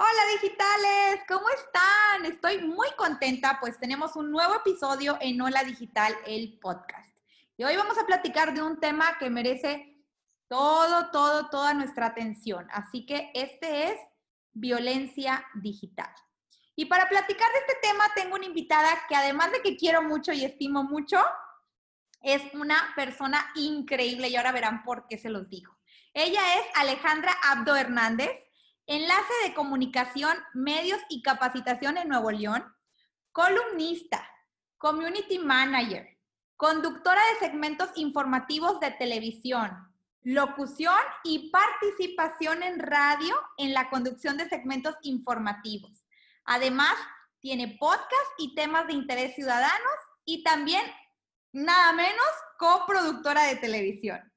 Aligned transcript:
Hola 0.00 0.32
digitales, 0.40 1.24
¿cómo 1.26 1.48
están? 1.48 2.24
Estoy 2.24 2.62
muy 2.62 2.86
contenta, 2.96 3.58
pues 3.58 3.80
tenemos 3.80 4.14
un 4.14 4.30
nuevo 4.30 4.54
episodio 4.54 5.18
en 5.20 5.40
Hola 5.40 5.64
Digital, 5.64 6.14
el 6.24 6.56
podcast. 6.60 7.12
Y 7.56 7.64
hoy 7.64 7.74
vamos 7.74 7.98
a 7.98 8.06
platicar 8.06 8.54
de 8.54 8.62
un 8.62 8.78
tema 8.78 9.18
que 9.18 9.28
merece 9.28 9.96
todo, 10.46 11.10
todo, 11.10 11.50
toda 11.50 11.74
nuestra 11.74 12.06
atención. 12.06 12.68
Así 12.70 13.06
que 13.06 13.32
este 13.34 13.90
es 13.90 13.98
violencia 14.52 15.44
digital. 15.56 16.14
Y 16.76 16.84
para 16.84 17.08
platicar 17.08 17.50
de 17.50 17.58
este 17.58 17.88
tema 17.88 18.04
tengo 18.14 18.36
una 18.36 18.46
invitada 18.46 19.04
que 19.08 19.16
además 19.16 19.50
de 19.50 19.62
que 19.62 19.76
quiero 19.76 20.00
mucho 20.00 20.32
y 20.32 20.44
estimo 20.44 20.84
mucho, 20.84 21.20
es 22.22 22.40
una 22.54 22.92
persona 22.94 23.50
increíble 23.56 24.28
y 24.28 24.36
ahora 24.36 24.52
verán 24.52 24.84
por 24.84 25.08
qué 25.08 25.18
se 25.18 25.28
los 25.28 25.48
digo. 25.48 25.76
Ella 26.14 26.54
es 26.54 26.62
Alejandra 26.76 27.32
Abdo 27.42 27.74
Hernández. 27.74 28.47
Enlace 28.90 29.34
de 29.44 29.52
comunicación, 29.52 30.34
medios 30.54 30.98
y 31.10 31.20
capacitación 31.20 31.98
en 31.98 32.08
Nuevo 32.08 32.30
León, 32.30 32.64
columnista, 33.32 34.26
community 34.78 35.38
manager, 35.38 36.16
conductora 36.56 37.20
de 37.34 37.46
segmentos 37.46 37.90
informativos 37.96 38.80
de 38.80 38.92
televisión, 38.92 39.92
locución 40.22 40.96
y 41.22 41.50
participación 41.50 42.62
en 42.62 42.78
radio 42.78 43.34
en 43.58 43.74
la 43.74 43.90
conducción 43.90 44.38
de 44.38 44.48
segmentos 44.48 44.94
informativos. 45.02 46.06
Además, 46.46 46.94
tiene 47.40 47.76
podcast 47.78 48.32
y 48.38 48.54
temas 48.54 48.86
de 48.86 48.94
interés 48.94 49.34
ciudadanos 49.34 49.98
y 50.24 50.42
también, 50.42 50.82
nada 51.52 51.92
menos, 51.92 52.26
coproductora 52.58 53.42
de 53.42 53.56
televisión. 53.56 54.32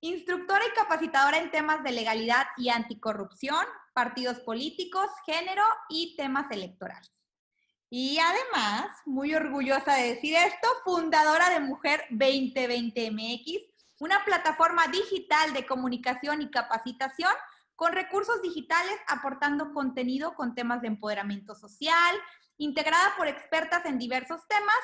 Instructora 0.00 0.66
y 0.66 0.76
capacitadora 0.76 1.38
en 1.38 1.50
temas 1.50 1.82
de 1.82 1.92
legalidad 1.92 2.46
y 2.58 2.68
anticorrupción, 2.68 3.64
partidos 3.96 4.40
políticos, 4.40 5.08
género 5.24 5.64
y 5.88 6.14
temas 6.16 6.50
electorales. 6.50 7.10
Y 7.88 8.18
además, 8.18 8.90
muy 9.06 9.34
orgullosa 9.34 9.94
de 9.94 10.14
decir 10.14 10.36
esto, 10.36 10.68
fundadora 10.84 11.48
de 11.48 11.60
Mujer 11.60 12.04
2020 12.10 13.10
MX, 13.10 13.62
una 14.00 14.22
plataforma 14.26 14.86
digital 14.88 15.54
de 15.54 15.64
comunicación 15.64 16.42
y 16.42 16.50
capacitación 16.50 17.32
con 17.74 17.94
recursos 17.94 18.42
digitales 18.42 18.98
aportando 19.08 19.72
contenido 19.72 20.34
con 20.34 20.54
temas 20.54 20.82
de 20.82 20.88
empoderamiento 20.88 21.54
social, 21.54 22.16
integrada 22.58 23.14
por 23.16 23.28
expertas 23.28 23.86
en 23.86 23.98
diversos 23.98 24.46
temas 24.46 24.76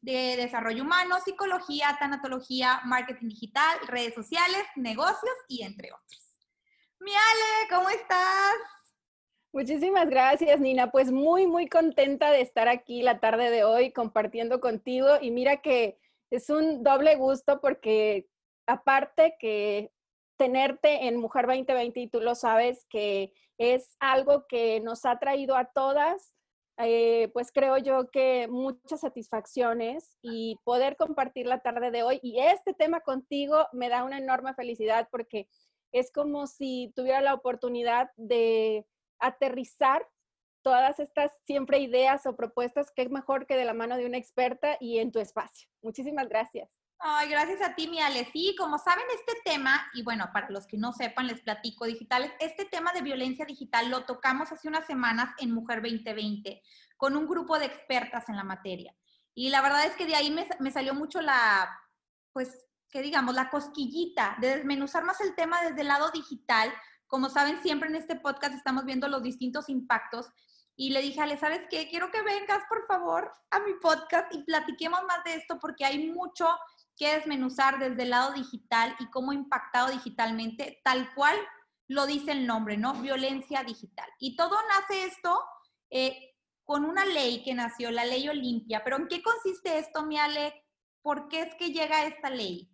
de 0.00 0.36
desarrollo 0.36 0.84
humano, 0.84 1.16
psicología, 1.24 1.96
tanatología, 1.98 2.82
marketing 2.84 3.30
digital, 3.30 3.78
redes 3.88 4.14
sociales, 4.14 4.62
negocios 4.76 5.34
y 5.48 5.62
entre 5.62 5.90
otros. 5.92 6.29
Mi 7.00 7.12
Ale, 7.12 7.68
¿cómo 7.70 7.88
estás? 7.88 8.56
Muchísimas 9.54 10.10
gracias, 10.10 10.60
Nina. 10.60 10.90
Pues 10.90 11.10
muy, 11.10 11.46
muy 11.46 11.66
contenta 11.66 12.30
de 12.30 12.42
estar 12.42 12.68
aquí 12.68 13.00
la 13.00 13.20
tarde 13.20 13.50
de 13.50 13.64
hoy 13.64 13.90
compartiendo 13.90 14.60
contigo. 14.60 15.08
Y 15.18 15.30
mira 15.30 15.62
que 15.62 15.98
es 16.30 16.50
un 16.50 16.82
doble 16.82 17.16
gusto 17.16 17.58
porque 17.62 18.28
aparte 18.66 19.36
que 19.38 19.90
tenerte 20.36 21.06
en 21.06 21.16
Mujer 21.16 21.46
2020 21.46 22.00
y 22.00 22.08
tú 22.08 22.20
lo 22.20 22.34
sabes 22.34 22.84
que 22.90 23.32
es 23.56 23.96
algo 23.98 24.46
que 24.46 24.80
nos 24.80 25.06
ha 25.06 25.18
traído 25.18 25.56
a 25.56 25.72
todas, 25.72 26.34
eh, 26.76 27.30
pues 27.32 27.50
creo 27.50 27.78
yo 27.78 28.10
que 28.10 28.46
muchas 28.48 29.00
satisfacciones 29.00 30.18
y 30.20 30.58
poder 30.64 30.96
compartir 30.96 31.46
la 31.46 31.60
tarde 31.60 31.90
de 31.90 32.02
hoy 32.02 32.20
y 32.22 32.40
este 32.40 32.74
tema 32.74 33.00
contigo 33.00 33.66
me 33.72 33.88
da 33.88 34.04
una 34.04 34.18
enorme 34.18 34.54
felicidad 34.54 35.08
porque 35.10 35.48
es 35.92 36.12
como 36.12 36.46
si 36.46 36.92
tuviera 36.94 37.20
la 37.20 37.34
oportunidad 37.34 38.10
de 38.16 38.86
aterrizar 39.18 40.06
todas 40.62 41.00
estas 41.00 41.32
siempre 41.46 41.78
ideas 41.78 42.26
o 42.26 42.36
propuestas 42.36 42.90
que 42.94 43.02
es 43.02 43.10
mejor 43.10 43.46
que 43.46 43.56
de 43.56 43.64
la 43.64 43.74
mano 43.74 43.96
de 43.96 44.06
una 44.06 44.18
experta 44.18 44.76
y 44.80 44.98
en 44.98 45.12
tu 45.12 45.18
espacio. 45.18 45.68
Muchísimas 45.82 46.28
gracias. 46.28 46.68
Ay, 47.02 47.30
gracias 47.30 47.62
a 47.62 47.74
ti, 47.74 47.88
mi 47.88 47.98
Ale. 47.98 48.26
Sí, 48.30 48.54
como 48.58 48.78
saben, 48.78 49.06
este 49.14 49.32
tema, 49.42 49.90
y 49.94 50.02
bueno, 50.02 50.28
para 50.34 50.50
los 50.50 50.66
que 50.66 50.76
no 50.76 50.92
sepan, 50.92 51.28
les 51.28 51.40
platico 51.40 51.86
digitales, 51.86 52.30
este 52.40 52.66
tema 52.66 52.92
de 52.92 53.00
violencia 53.00 53.46
digital 53.46 53.90
lo 53.90 54.04
tocamos 54.04 54.52
hace 54.52 54.68
unas 54.68 54.86
semanas 54.86 55.34
en 55.38 55.50
Mujer 55.50 55.80
2020 55.80 56.62
con 56.98 57.16
un 57.16 57.26
grupo 57.26 57.58
de 57.58 57.64
expertas 57.64 58.28
en 58.28 58.36
la 58.36 58.44
materia. 58.44 58.94
Y 59.34 59.48
la 59.48 59.62
verdad 59.62 59.86
es 59.86 59.96
que 59.96 60.04
de 60.04 60.14
ahí 60.14 60.30
me, 60.30 60.46
me 60.58 60.70
salió 60.70 60.92
mucho 60.92 61.22
la, 61.22 61.74
pues, 62.34 62.68
que 62.90 63.02
digamos, 63.02 63.34
la 63.34 63.50
cosquillita 63.50 64.36
de 64.40 64.56
desmenuzar 64.56 65.04
más 65.04 65.20
el 65.20 65.34
tema 65.34 65.62
desde 65.62 65.82
el 65.82 65.88
lado 65.88 66.10
digital. 66.10 66.72
Como 67.06 67.28
saben, 67.28 67.62
siempre 67.62 67.88
en 67.88 67.96
este 67.96 68.16
podcast 68.16 68.54
estamos 68.54 68.84
viendo 68.84 69.08
los 69.08 69.22
distintos 69.22 69.68
impactos. 69.68 70.28
Y 70.76 70.90
le 70.90 71.02
dije, 71.02 71.20
Ale, 71.20 71.36
¿sabes 71.36 71.66
qué? 71.68 71.88
Quiero 71.88 72.10
que 72.10 72.22
vengas, 72.22 72.62
por 72.68 72.86
favor, 72.86 73.30
a 73.50 73.60
mi 73.60 73.74
podcast 73.74 74.34
y 74.34 74.42
platiquemos 74.44 75.00
más 75.06 75.22
de 75.24 75.34
esto 75.34 75.58
porque 75.60 75.84
hay 75.84 76.10
mucho 76.10 76.48
que 76.96 77.16
desmenuzar 77.16 77.78
desde 77.78 78.02
el 78.02 78.10
lado 78.10 78.32
digital 78.32 78.94
y 78.98 79.10
cómo 79.10 79.32
impactado 79.32 79.90
digitalmente, 79.90 80.80
tal 80.84 81.14
cual 81.14 81.36
lo 81.88 82.06
dice 82.06 82.32
el 82.32 82.46
nombre, 82.46 82.76
¿no? 82.76 82.94
Violencia 82.94 83.64
digital. 83.64 84.08
Y 84.18 84.36
todo 84.36 84.56
nace 84.68 85.04
esto 85.04 85.42
eh, 85.90 86.34
con 86.64 86.84
una 86.84 87.04
ley 87.04 87.42
que 87.42 87.52
nació, 87.52 87.90
la 87.90 88.04
ley 88.04 88.28
Olimpia. 88.28 88.82
Pero 88.84 88.96
¿en 88.96 89.08
qué 89.08 89.22
consiste 89.22 89.78
esto, 89.78 90.04
mi 90.04 90.18
Ale? 90.18 90.54
¿Por 91.02 91.28
qué 91.28 91.42
es 91.42 91.54
que 91.56 91.72
llega 91.72 92.04
esta 92.04 92.30
ley? 92.30 92.70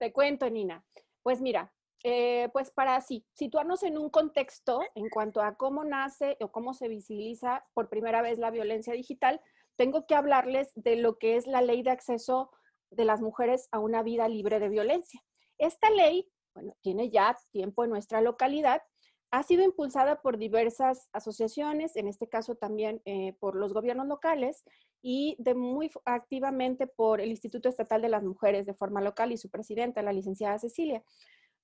Te 0.00 0.14
cuento, 0.14 0.48
Nina. 0.48 0.82
Pues 1.22 1.42
mira, 1.42 1.74
eh, 2.04 2.48
pues 2.54 2.70
para 2.70 2.96
así, 2.96 3.26
situarnos 3.34 3.82
en 3.82 3.98
un 3.98 4.08
contexto 4.08 4.80
en 4.94 5.10
cuanto 5.10 5.42
a 5.42 5.56
cómo 5.56 5.84
nace 5.84 6.38
o 6.40 6.50
cómo 6.50 6.72
se 6.72 6.88
visibiliza 6.88 7.66
por 7.74 7.90
primera 7.90 8.22
vez 8.22 8.38
la 8.38 8.50
violencia 8.50 8.94
digital, 8.94 9.42
tengo 9.76 10.06
que 10.06 10.14
hablarles 10.14 10.72
de 10.74 10.96
lo 10.96 11.18
que 11.18 11.36
es 11.36 11.46
la 11.46 11.60
ley 11.60 11.82
de 11.82 11.90
acceso 11.90 12.50
de 12.90 13.04
las 13.04 13.20
mujeres 13.20 13.68
a 13.72 13.78
una 13.78 14.02
vida 14.02 14.26
libre 14.26 14.58
de 14.58 14.70
violencia. 14.70 15.20
Esta 15.58 15.90
ley, 15.90 16.32
bueno, 16.54 16.74
tiene 16.80 17.10
ya 17.10 17.36
tiempo 17.50 17.84
en 17.84 17.90
nuestra 17.90 18.22
localidad, 18.22 18.82
ha 19.30 19.42
sido 19.42 19.62
impulsada 19.62 20.20
por 20.22 20.38
diversas 20.38 21.08
asociaciones, 21.12 21.96
en 21.96 22.08
este 22.08 22.28
caso 22.28 22.56
también 22.56 23.00
eh, 23.04 23.34
por 23.38 23.54
los 23.54 23.72
gobiernos 23.72 24.08
locales 24.08 24.64
y 25.02 25.36
de 25.38 25.54
muy 25.54 25.90
activamente 26.04 26.86
por 26.86 27.20
el 27.20 27.30
Instituto 27.30 27.68
Estatal 27.68 28.02
de 28.02 28.08
las 28.08 28.24
Mujeres 28.24 28.66
de 28.66 28.74
forma 28.74 29.00
local 29.00 29.32
y 29.32 29.36
su 29.36 29.48
presidenta, 29.48 30.02
la 30.02 30.12
licenciada 30.12 30.58
Cecilia. 30.58 31.02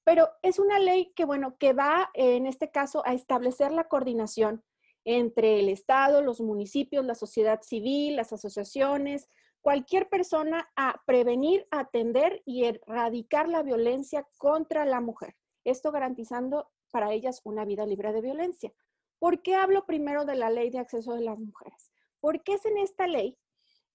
Pero 0.04 0.28
es 0.42 0.60
una 0.60 0.78
ley 0.78 1.12
que, 1.16 1.24
bueno, 1.24 1.56
que 1.58 1.72
va 1.72 2.10
en 2.14 2.46
este 2.46 2.70
caso 2.70 3.02
a 3.04 3.12
establecer 3.12 3.72
la 3.72 3.88
coordinación 3.88 4.62
entre 5.04 5.58
el 5.58 5.68
Estado, 5.68 6.22
los 6.22 6.40
municipios, 6.40 7.04
la 7.04 7.14
sociedad 7.16 7.62
civil, 7.62 8.16
las 8.16 8.32
asociaciones, 8.32 9.28
cualquier 9.60 10.08
persona 10.08 10.68
a 10.76 11.02
prevenir, 11.06 11.66
atender 11.72 12.42
y 12.44 12.64
erradicar 12.64 13.48
la 13.48 13.64
violencia 13.64 14.24
contra 14.38 14.84
la 14.84 15.00
mujer. 15.00 15.34
Esto 15.64 15.90
garantizando 15.90 16.68
para 16.96 17.12
ellas 17.12 17.42
una 17.44 17.66
vida 17.66 17.84
libre 17.84 18.10
de 18.14 18.22
violencia. 18.22 18.72
¿Por 19.18 19.42
qué 19.42 19.54
hablo 19.54 19.84
primero 19.84 20.24
de 20.24 20.34
la 20.34 20.48
ley 20.48 20.70
de 20.70 20.78
acceso 20.78 21.12
de 21.12 21.20
las 21.20 21.38
mujeres? 21.38 21.92
Porque 22.20 22.54
es 22.54 22.64
en 22.64 22.78
esta 22.78 23.06
ley, 23.06 23.36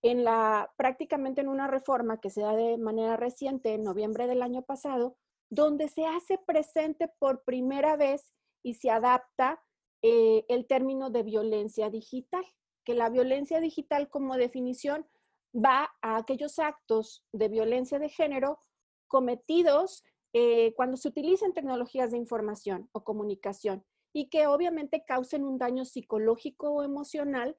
en 0.04 0.24
la 0.24 0.72
prácticamente 0.78 1.42
en 1.42 1.48
una 1.48 1.68
reforma 1.68 2.22
que 2.22 2.30
se 2.30 2.42
da 2.42 2.56
de 2.56 2.78
manera 2.78 3.18
reciente 3.18 3.74
en 3.74 3.82
noviembre 3.82 4.28
del 4.28 4.44
año 4.44 4.62
pasado, 4.62 5.18
donde 5.50 5.88
se 5.88 6.06
hace 6.06 6.38
presente 6.38 7.12
por 7.18 7.44
primera 7.44 7.96
vez 7.96 8.36
y 8.62 8.76
se 8.76 8.92
adapta 8.92 9.60
eh, 10.04 10.46
el 10.48 10.68
término 10.68 11.10
de 11.10 11.24
violencia 11.24 11.90
digital, 11.90 12.46
que 12.86 12.94
la 12.94 13.10
violencia 13.10 13.60
digital 13.60 14.12
como 14.12 14.38
definición 14.38 15.08
va 15.56 15.90
a 16.04 16.18
aquellos 16.18 16.60
actos 16.60 17.26
de 17.34 17.50
violencia 17.50 17.98
de 17.98 18.10
género 18.10 18.60
cometidos 19.08 20.04
eh, 20.34 20.74
cuando 20.76 20.98
se 20.98 21.08
utilizan 21.08 21.54
tecnologías 21.54 22.12
de 22.12 22.18
información 22.18 22.90
o 22.92 23.04
comunicación 23.04 23.86
y 24.14 24.30
que 24.30 24.48
obviamente 24.48 25.04
causen 25.06 25.44
un 25.44 25.58
daño 25.58 25.86
psicológico 25.86 26.72
o 26.72 26.84
emocional, 26.84 27.58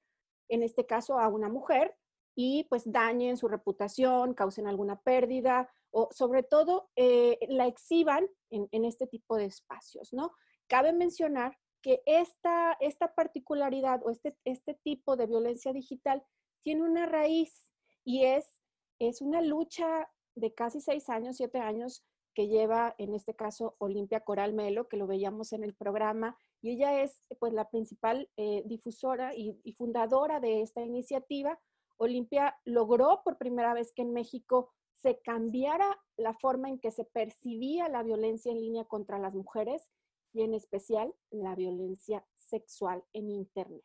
en 0.49 0.63
este 0.63 0.87
caso 0.87 1.19
a 1.19 1.29
una 1.29 1.49
mujer, 1.49 1.97
y 2.35 2.65
pues 2.65 2.91
dañen 2.91 3.37
su 3.37 3.49
reputación, 3.49 4.35
causen 4.35 4.67
alguna 4.67 5.01
pérdida 5.01 5.71
o 5.91 6.09
sobre 6.13 6.43
todo 6.43 6.91
eh, 6.97 7.39
la 7.49 7.67
exhiban 7.67 8.27
en, 8.51 8.85
este 8.85 9.07
tipo 9.07 9.37
de 9.37 9.45
espacios, 9.47 10.13
¿no? 10.13 10.33
Cabe 10.67 10.93
mencionar 10.93 11.59
que 11.83 12.03
esta, 12.07 12.77
esta 12.81 13.15
particularidad 13.15 14.01
o 14.05 14.11
este, 14.11 14.37
este 14.45 14.75
tipo 14.83 15.17
de 15.17 15.27
violencia 15.27 15.73
digital 15.73 16.23
tiene 16.63 16.83
una 16.83 17.07
raíz 17.07 17.71
y 18.05 18.25
es, 18.25 18.63
es 18.99 19.21
una 19.21 19.43
lucha 19.43 20.09
de 20.35 20.55
casi 20.55 20.81
seis 20.81 21.09
años, 21.11 21.37
siete 21.37 21.59
años, 21.59 22.05
que 22.35 22.49
lleva 22.49 22.95
en 22.99 23.15
este 23.15 23.35
caso 23.35 23.75
Olimpia 23.79 24.21
Coral 24.21 24.55
Melo, 24.55 24.89
que 24.89 24.97
lo 24.97 25.07
veíamos 25.07 25.53
en 25.53 25.65
el 25.65 25.75
programa, 25.75 26.37
y 26.61 26.71
ella 26.71 27.03
es 27.03 27.23
pues 27.39 27.53
la 27.53 27.69
principal 27.69 28.31
eh, 28.37 28.63
difusora 28.67 29.35
y, 29.35 29.73
fundadora 29.77 30.41
de 30.41 30.63
esta 30.63 30.83
iniciativa. 30.83 31.59
Olimpia 31.97 32.59
logró 32.65 33.23
por 33.25 33.39
primera 33.39 33.75
vez 33.75 33.93
que 33.93 34.03
en 34.03 34.13
México 34.13 34.73
se 34.95 35.21
cambiara 35.21 36.01
la 36.17 36.33
forma 36.35 36.69
en 36.69 36.79
que 36.79 36.91
se 36.91 37.05
percibía 37.05 37.89
la 37.89 38.03
violencia 38.03 38.53
en 38.53 38.61
línea 38.61 38.85
contra 38.85 39.19
las 39.19 39.35
mujeres 39.35 39.89
y 40.33 40.43
en 40.43 40.55
especial 40.55 41.13
la 41.31 41.55
violencia 41.55 42.25
sexual 42.37 43.05
en 43.13 43.29
Internet, 43.29 43.83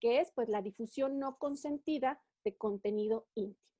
que 0.00 0.20
es 0.20 0.30
pues 0.32 0.48
la 0.48 0.62
difusión 0.62 1.18
no 1.18 1.38
consentida 1.38 2.20
de 2.44 2.56
contenido 2.56 3.26
íntimo. 3.34 3.70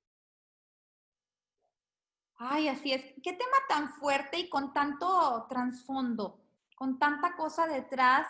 Ay, 2.43 2.69
así 2.69 2.91
es. 2.91 3.03
Qué 3.21 3.33
tema 3.33 3.57
tan 3.69 3.93
fuerte 3.93 4.39
y 4.39 4.49
con 4.49 4.73
tanto 4.73 5.45
trasfondo, 5.47 6.41
con 6.75 6.97
tanta 6.97 7.35
cosa 7.35 7.67
detrás 7.67 8.25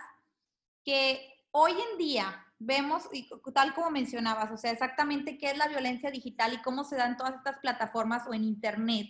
que 0.84 1.46
hoy 1.52 1.72
en 1.72 1.98
día 1.98 2.46
vemos, 2.60 3.08
y 3.14 3.30
tal 3.54 3.74
como 3.74 3.90
mencionabas, 3.90 4.52
o 4.52 4.58
sea, 4.58 4.72
exactamente 4.72 5.38
qué 5.38 5.52
es 5.52 5.58
la 5.58 5.70
violencia 5.70 6.12
digital 6.12 6.54
y 6.54 6.62
cómo 6.62 6.84
se 6.84 6.98
da 6.98 7.08
en 7.08 7.16
todas 7.16 7.36
estas 7.36 7.60
plataformas 7.60 8.28
o 8.28 8.34
en 8.34 8.44
Internet 8.44 9.08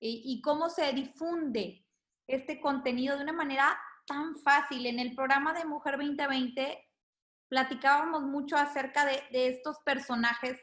y, 0.00 0.42
cómo 0.42 0.68
se 0.68 0.92
difunde 0.92 1.86
este 2.26 2.60
contenido 2.60 3.16
de 3.16 3.22
una 3.22 3.32
manera 3.32 3.78
tan 4.06 4.36
fácil. 4.36 4.84
En 4.84 4.98
el 4.98 5.14
programa 5.14 5.54
de 5.54 5.64
Mujer 5.64 5.96
2020 5.96 6.78
platicábamos 7.48 8.24
mucho 8.24 8.56
acerca 8.56 9.06
de, 9.06 9.22
de 9.32 9.48
estos 9.48 9.78
personajes, 9.78 10.60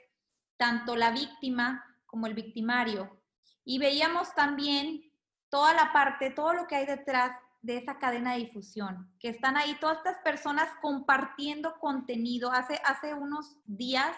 tanto 0.57 0.95
la 0.95 1.09
víctima 1.09 1.83
como 2.05 2.27
el 2.27 2.35
victimario. 2.35 3.22
Y 3.65 3.80
veíamos 3.80 4.33
también 4.36 5.12
toda 5.50 5.74
la 5.74 5.94
parte, 5.94 6.31
todo 6.31 6.54
lo 6.54 6.68
que 6.68 6.75
hay 6.75 6.86
detrás 6.86 7.31
de 7.62 7.77
esa 7.77 7.98
cadena 7.98 8.33
de 8.33 8.39
difusión, 8.39 9.10
que 9.19 9.30
están 9.30 9.56
ahí 9.56 9.77
todas 9.80 9.98
estas 10.00 10.18
personas 10.19 10.68
compartiendo 10.81 11.80
contenido. 11.80 12.51
Hace, 12.51 12.80
hace 12.83 13.13
unos 13.13 13.56
días, 13.65 14.15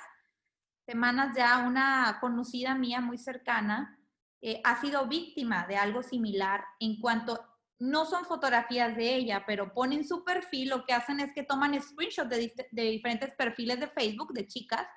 semanas 0.85 1.35
ya, 1.37 1.59
una 1.59 2.17
conocida 2.19 2.73
mía 2.73 3.01
muy 3.01 3.19
cercana 3.19 3.99
eh, 4.41 4.61
ha 4.63 4.79
sido 4.81 5.07
víctima 5.07 5.65
de 5.67 5.77
algo 5.77 6.03
similar 6.03 6.63
en 6.79 6.99
cuanto, 6.99 7.39
no 7.79 8.05
son 8.05 8.25
fotografías 8.25 8.95
de 8.95 9.15
ella, 9.15 9.43
pero 9.45 9.73
ponen 9.73 10.07
su 10.07 10.23
perfil, 10.23 10.69
lo 10.69 10.85
que 10.85 10.93
hacen 10.93 11.19
es 11.19 11.33
que 11.33 11.43
toman 11.43 11.79
screenshots 11.81 12.29
de, 12.29 12.53
de 12.71 12.83
diferentes 12.83 13.33
perfiles 13.33 13.79
de 13.79 13.87
Facebook 13.87 14.33
de 14.33 14.47
chicas 14.47 14.87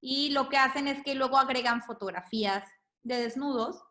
y 0.00 0.30
lo 0.30 0.48
que 0.48 0.56
hacen 0.56 0.88
es 0.88 1.02
que 1.02 1.14
luego 1.14 1.38
agregan 1.38 1.82
fotografías 1.82 2.64
de 3.02 3.22
desnudos, 3.22 3.82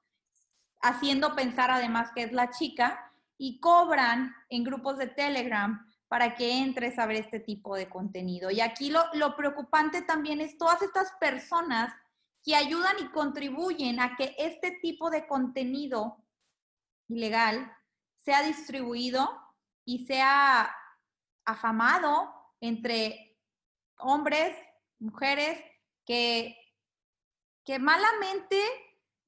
haciendo 0.82 1.36
pensar 1.36 1.72
además 1.72 2.12
que 2.14 2.24
es 2.24 2.32
la 2.32 2.50
chica 2.50 3.12
y 3.38 3.60
cobran 3.60 4.36
en 4.50 4.64
grupos 4.64 4.98
de 4.98 5.08
Telegram 5.08 5.86
para 6.08 6.36
que 6.36 6.60
entres 6.60 6.98
a 7.00 7.06
ver 7.06 7.18
este 7.18 7.40
tipo 7.40 7.76
de 7.76 7.90
contenido. 7.90 8.50
Y 8.50 8.62
aquí 8.62 8.90
lo, 8.90 9.04
lo 9.14 9.36
preocupante 9.36 10.02
también 10.02 10.40
es 10.42 10.58
todas 10.58 10.82
estas 10.82 11.12
personas 11.20 11.94
que 12.44 12.56
ayudan 12.56 12.96
y 13.00 13.10
contribuyen 13.10 14.00
a 14.00 14.16
que 14.16 14.34
este 14.38 14.72
tipo 14.82 15.10
de 15.10 15.28
contenido 15.28 16.24
ilegal 17.10 17.72
sea 18.20 18.42
distribuido 18.42 19.30
y 19.86 20.06
sea 20.06 20.74
afamado 21.46 22.34
entre 22.62 23.38
hombres, 24.00 24.56
mujeres, 25.00 25.60
que, 26.06 26.58
que 27.66 27.80
malamente 27.80 28.62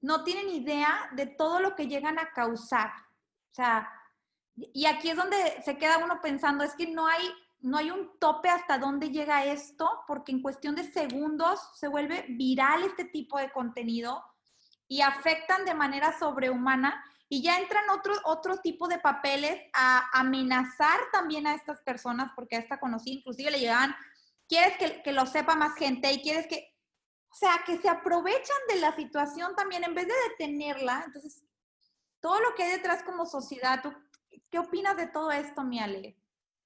no 0.01 0.24
tienen 0.24 0.50
idea 0.50 1.10
de 1.13 1.25
todo 1.25 1.60
lo 1.60 1.75
que 1.75 1.88
llegan 1.88 2.19
a 2.19 2.31
causar. 2.31 2.92
O 3.51 3.54
sea, 3.54 3.90
y 4.74 4.86
aquí 4.86 5.10
es 5.10 5.16
donde 5.16 5.62
se 5.63 5.78
queda 5.78 5.98
uno 5.98 6.22
pensando, 6.22 6.63
es 6.63 6.75
que 6.75 6.88
no 6.88 7.07
hay, 7.07 7.30
no 7.60 7.78
hay 7.78 7.92
un 7.92 8.18
tope 8.19 8.50
hasta 8.50 8.78
dónde 8.78 9.10
llega 9.10 9.46
esto, 9.46 9.90
porque 10.07 10.31
en 10.31 10.42
cuestión 10.42 10.75
de 10.75 10.84
segundos 10.84 11.60
se 11.75 11.88
vuelve 11.88 12.25
viral 12.30 12.84
este 12.84 13.06
tipo 13.06 13.38
de 13.38 13.51
contenido 13.51 14.24
y 14.88 15.01
afectan 15.01 15.66
de 15.66 15.75
manera 15.75 16.18
sobrehumana 16.18 17.04
y 17.31 17.44
ya 17.44 17.60
entran 17.60 17.88
otro, 17.92 18.13
otro 18.25 18.57
tipo 18.57 18.88
de 18.88 18.98
papeles 18.98 19.62
a 19.74 20.10
amenazar 20.19 21.00
también 21.12 21.45
a 21.45 21.54
estas 21.54 21.80
personas, 21.81 22.31
porque 22.36 22.56
a 22.56 22.60
esta 22.60 22.80
inclusive 23.06 23.52
le 23.52 23.60
llegaban, 23.60 23.95
quieres 24.48 24.78
que, 24.78 25.04
que 25.04 25.12
lo 25.12 25.28
sepa 25.28 25.56
más 25.56 25.75
gente 25.75 26.12
y 26.12 26.24
quieres 26.24 26.48
que, 26.48 26.74
o 27.31 27.36
sea, 27.36 27.62
que 27.66 27.78
se 27.78 27.90
aprovechan 27.90 28.58
de 28.70 28.80
la 28.80 28.96
situación 28.96 29.56
también 29.56 29.84
en 29.84 29.94
vez 29.94 30.08
de 30.08 30.14
detenerla, 30.30 31.04
entonces 31.06 31.46
todo 32.20 32.40
lo 32.40 32.56
que 32.56 32.64
hay 32.64 32.72
detrás 32.72 33.04
como 33.04 33.26
sociedad, 33.26 33.81
¿tú 33.81 33.94
qué 34.50 34.60
opinas 34.60 34.98
de 34.98 35.08
todo 35.08 35.31
esto, 35.31 35.64
Miale? 35.64 36.18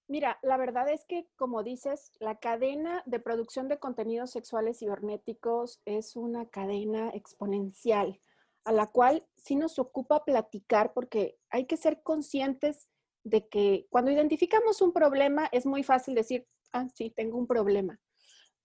Mira, 0.08 0.38
la 0.42 0.58
verdad 0.58 0.90
es 0.90 1.06
que, 1.06 1.30
como 1.38 1.64
dices, 1.64 2.12
la 2.20 2.38
cadena 2.40 3.04
de 3.06 3.20
producción 3.20 3.68
de 3.68 3.80
contenidos 3.80 4.32
sexuales 4.32 4.80
cibernéticos 4.80 5.82
es 5.86 6.16
una 6.16 6.50
cadena 6.50 7.10
exponencial, 7.10 8.20
a 8.66 8.72
la 8.72 8.88
cual 8.88 9.26
sí 9.38 9.56
nos 9.56 9.80
ocupa 9.80 10.26
platicar 10.26 10.94
porque 10.94 11.40
hay 11.50 11.66
que 11.66 11.78
ser 11.78 12.04
conscientes 12.04 12.90
de 13.24 13.48
que 13.48 13.88
cuando 13.90 14.12
identificamos 14.12 14.82
un 14.82 14.92
problema 14.92 15.48
es 15.52 15.66
muy 15.66 15.84
fácil 15.84 16.16
decir, 16.16 16.48
ah, 16.74 16.88
sí, 16.94 17.10
tengo 17.10 17.38
un 17.38 17.48
problema, 17.48 18.00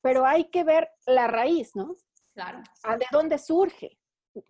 pero 0.01 0.25
hay 0.25 0.51
que 0.51 0.65
ver 0.65 0.91
la 1.07 1.27
raíz, 1.27 1.75
¿no? 1.75 1.95
Claro. 2.35 2.63
¿De 2.99 3.07
dónde 3.11 3.39
surge? 3.39 3.99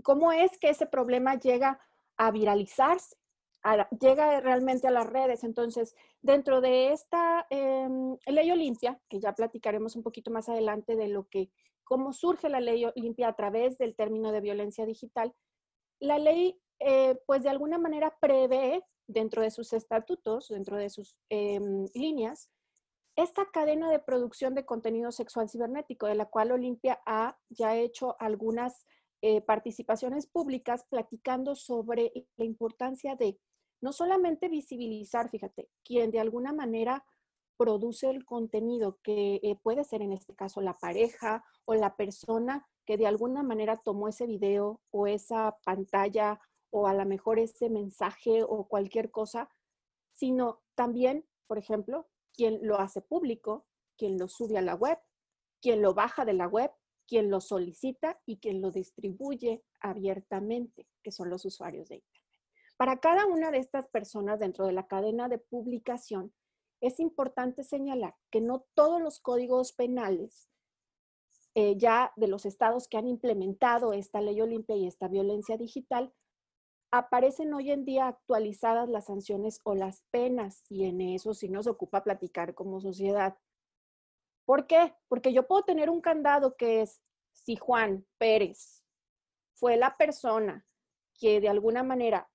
¿Cómo 0.02 0.32
es 0.32 0.58
que 0.58 0.70
ese 0.70 0.86
problema 0.86 1.36
llega 1.36 1.80
a 2.18 2.30
viralizarse, 2.30 3.16
llega 4.00 4.40
realmente 4.40 4.88
a 4.88 4.90
las 4.90 5.06
redes. 5.06 5.44
Entonces, 5.44 5.94
dentro 6.20 6.60
de 6.60 6.92
esta 6.92 7.46
em, 7.50 8.16
ley 8.26 8.50
Olimpia, 8.50 9.00
que 9.08 9.20
ya 9.20 9.32
platicaremos 9.32 9.96
un 9.96 10.02
poquito 10.02 10.30
más 10.30 10.48
adelante 10.48 10.96
de 10.96 11.08
lo 11.08 11.28
que, 11.28 11.50
cómo 11.84 12.12
surge 12.12 12.48
la 12.48 12.60
ley 12.60 12.84
Olimpia 12.84 13.28
a 13.28 13.36
través 13.36 13.78
del 13.78 13.94
término 13.94 14.32
de 14.32 14.40
violencia 14.40 14.84
digital, 14.84 15.34
la 16.00 16.18
ley, 16.18 16.60
eh, 16.80 17.18
pues 17.26 17.42
de 17.42 17.50
alguna 17.50 17.78
manera 17.78 18.16
prevé 18.20 18.84
dentro 19.06 19.42
de 19.42 19.50
sus 19.50 19.72
estatutos, 19.72 20.48
dentro 20.48 20.76
de 20.76 20.90
sus 20.90 21.18
em, 21.28 21.86
líneas, 21.94 22.50
esta 23.18 23.46
cadena 23.50 23.90
de 23.90 23.98
producción 23.98 24.54
de 24.54 24.64
contenido 24.64 25.10
sexual 25.10 25.48
cibernético, 25.48 26.06
de 26.06 26.14
la 26.14 26.26
cual 26.26 26.52
Olimpia 26.52 27.00
ha 27.04 27.36
ya 27.50 27.74
hecho 27.74 28.14
algunas 28.20 28.86
eh, 29.22 29.40
participaciones 29.40 30.28
públicas 30.28 30.84
platicando 30.88 31.56
sobre 31.56 32.12
la 32.36 32.44
importancia 32.44 33.16
de 33.16 33.36
no 33.80 33.92
solamente 33.92 34.48
visibilizar, 34.48 35.30
fíjate, 35.30 35.68
quien 35.82 36.12
de 36.12 36.20
alguna 36.20 36.52
manera 36.52 37.04
produce 37.56 38.08
el 38.08 38.24
contenido, 38.24 39.00
que 39.02 39.40
eh, 39.42 39.58
puede 39.64 39.82
ser 39.82 40.00
en 40.00 40.12
este 40.12 40.36
caso 40.36 40.60
la 40.60 40.74
pareja 40.74 41.44
o 41.64 41.74
la 41.74 41.96
persona 41.96 42.68
que 42.86 42.96
de 42.96 43.08
alguna 43.08 43.42
manera 43.42 43.76
tomó 43.78 44.06
ese 44.06 44.26
video 44.26 44.80
o 44.92 45.08
esa 45.08 45.58
pantalla 45.64 46.40
o 46.70 46.86
a 46.86 46.94
lo 46.94 47.04
mejor 47.04 47.40
ese 47.40 47.68
mensaje 47.68 48.44
o 48.44 48.68
cualquier 48.68 49.10
cosa, 49.10 49.50
sino 50.12 50.60
también, 50.76 51.26
por 51.48 51.58
ejemplo, 51.58 52.06
quien 52.38 52.60
lo 52.62 52.78
hace 52.78 53.02
público, 53.02 53.66
quien 53.96 54.16
lo 54.16 54.28
sube 54.28 54.56
a 54.56 54.62
la 54.62 54.76
web, 54.76 54.98
quien 55.60 55.82
lo 55.82 55.92
baja 55.92 56.24
de 56.24 56.34
la 56.34 56.46
web, 56.46 56.70
quien 57.08 57.30
lo 57.30 57.40
solicita 57.40 58.20
y 58.24 58.38
quien 58.38 58.62
lo 58.62 58.70
distribuye 58.70 59.64
abiertamente, 59.80 60.86
que 61.02 61.10
son 61.10 61.30
los 61.30 61.44
usuarios 61.44 61.88
de 61.88 61.96
Internet. 61.96 62.18
Para 62.76 63.00
cada 63.00 63.26
una 63.26 63.50
de 63.50 63.58
estas 63.58 63.88
personas 63.88 64.38
dentro 64.38 64.64
de 64.66 64.72
la 64.72 64.86
cadena 64.86 65.28
de 65.28 65.38
publicación, 65.38 66.32
es 66.80 67.00
importante 67.00 67.64
señalar 67.64 68.14
que 68.30 68.40
no 68.40 68.66
todos 68.74 69.02
los 69.02 69.18
códigos 69.18 69.72
penales 69.72 70.48
eh, 71.56 71.76
ya 71.76 72.12
de 72.14 72.28
los 72.28 72.46
estados 72.46 72.86
que 72.86 72.98
han 72.98 73.08
implementado 73.08 73.92
esta 73.92 74.20
ley 74.20 74.40
Olimpia 74.40 74.76
y 74.76 74.86
esta 74.86 75.08
violencia 75.08 75.56
digital, 75.56 76.14
aparecen 76.90 77.52
hoy 77.52 77.70
en 77.70 77.84
día 77.84 78.08
actualizadas 78.08 78.88
las 78.88 79.06
sanciones 79.06 79.60
o 79.64 79.74
las 79.74 80.02
penas 80.10 80.64
y 80.68 80.84
en 80.84 81.00
eso 81.00 81.34
sí 81.34 81.48
nos 81.48 81.66
ocupa 81.66 82.02
platicar 82.02 82.54
como 82.54 82.80
sociedad. 82.80 83.38
¿Por 84.46 84.66
qué? 84.66 84.94
Porque 85.08 85.32
yo 85.32 85.46
puedo 85.46 85.64
tener 85.64 85.90
un 85.90 86.00
candado 86.00 86.56
que 86.56 86.80
es, 86.82 87.02
si 87.32 87.56
Juan 87.56 88.06
Pérez 88.16 88.82
fue 89.54 89.76
la 89.76 89.96
persona 89.96 90.66
que 91.14 91.40
de 91.40 91.48
alguna 91.48 91.82
manera, 91.82 92.30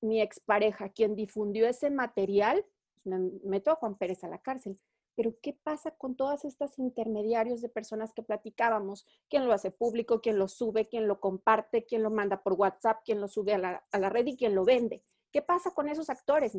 mi 0.00 0.20
expareja, 0.20 0.88
quien 0.88 1.14
difundió 1.14 1.66
ese 1.66 1.90
material, 1.90 2.64
pues, 2.94 3.06
me 3.06 3.30
meto 3.44 3.70
a 3.70 3.76
Juan 3.76 3.96
Pérez 3.96 4.24
a 4.24 4.28
la 4.28 4.38
cárcel. 4.38 4.78
Pero 5.14 5.34
¿qué 5.42 5.52
pasa 5.52 5.90
con 5.92 6.16
todas 6.16 6.44
estas 6.44 6.78
intermediarios 6.78 7.60
de 7.60 7.68
personas 7.68 8.12
que 8.12 8.22
platicábamos? 8.22 9.06
¿Quién 9.28 9.46
lo 9.46 9.52
hace 9.52 9.70
público? 9.70 10.20
¿Quién 10.20 10.38
lo 10.38 10.48
sube? 10.48 10.88
¿Quién 10.88 11.06
lo 11.06 11.20
comparte? 11.20 11.84
¿Quién 11.84 12.02
lo 12.02 12.10
manda 12.10 12.42
por 12.42 12.54
WhatsApp? 12.54 13.02
¿Quién 13.04 13.20
lo 13.20 13.28
sube 13.28 13.54
a 13.54 13.58
la, 13.58 14.08
red 14.08 14.26
y 14.26 14.36
quién 14.36 14.54
lo 14.54 14.64
vende? 14.64 15.04
¿Qué 15.30 15.42
pasa 15.42 15.72
con 15.72 15.88
esos 15.88 16.08
actores? 16.08 16.56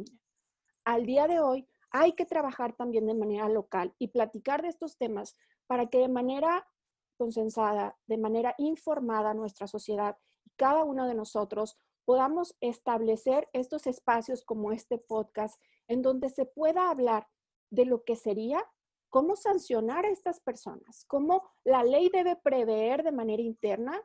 Al 0.86 1.06
día 1.06 1.28
de 1.28 1.40
hoy, 1.40 1.68
hay 1.90 2.14
que 2.14 2.26
trabajar 2.26 2.74
también 2.74 3.06
de 3.08 3.14
manera 3.14 3.50
local 3.50 3.96
y 4.00 4.10
platicar 4.10 4.62
de 4.62 4.70
estos 4.70 4.98
temas 4.98 5.36
para 5.68 5.88
que 5.88 6.00
de 6.00 6.10
manera 6.10 6.68
consensada, 7.18 7.98
de 8.08 8.18
manera 8.18 8.56
informada 8.58 9.34
nuestra 9.34 9.68
sociedad 9.68 10.18
y 10.44 10.52
cada 10.52 10.84
uno 10.84 11.08
de 11.08 11.14
nosotros 11.14 11.78
podamos 12.06 12.56
establecer 12.60 13.48
estos 13.54 13.88
espacios 13.88 14.44
como 14.44 14.72
este 14.72 14.98
podcast 14.98 15.60
en 15.88 16.02
donde 16.02 16.30
se 16.30 16.46
pueda 16.46 16.90
hablar 16.90 17.28
de 17.74 17.86
lo 17.86 18.04
que 18.04 18.16
sería 18.16 18.64
cómo 19.10 19.36
sancionar 19.36 20.06
a 20.06 20.10
estas 20.10 20.40
personas, 20.40 21.06
cómo 21.06 21.44
la 21.64 21.84
ley 21.84 22.10
debe 22.10 22.36
prever 22.36 23.04
de 23.04 23.12
manera 23.12 23.42
interna 23.42 24.00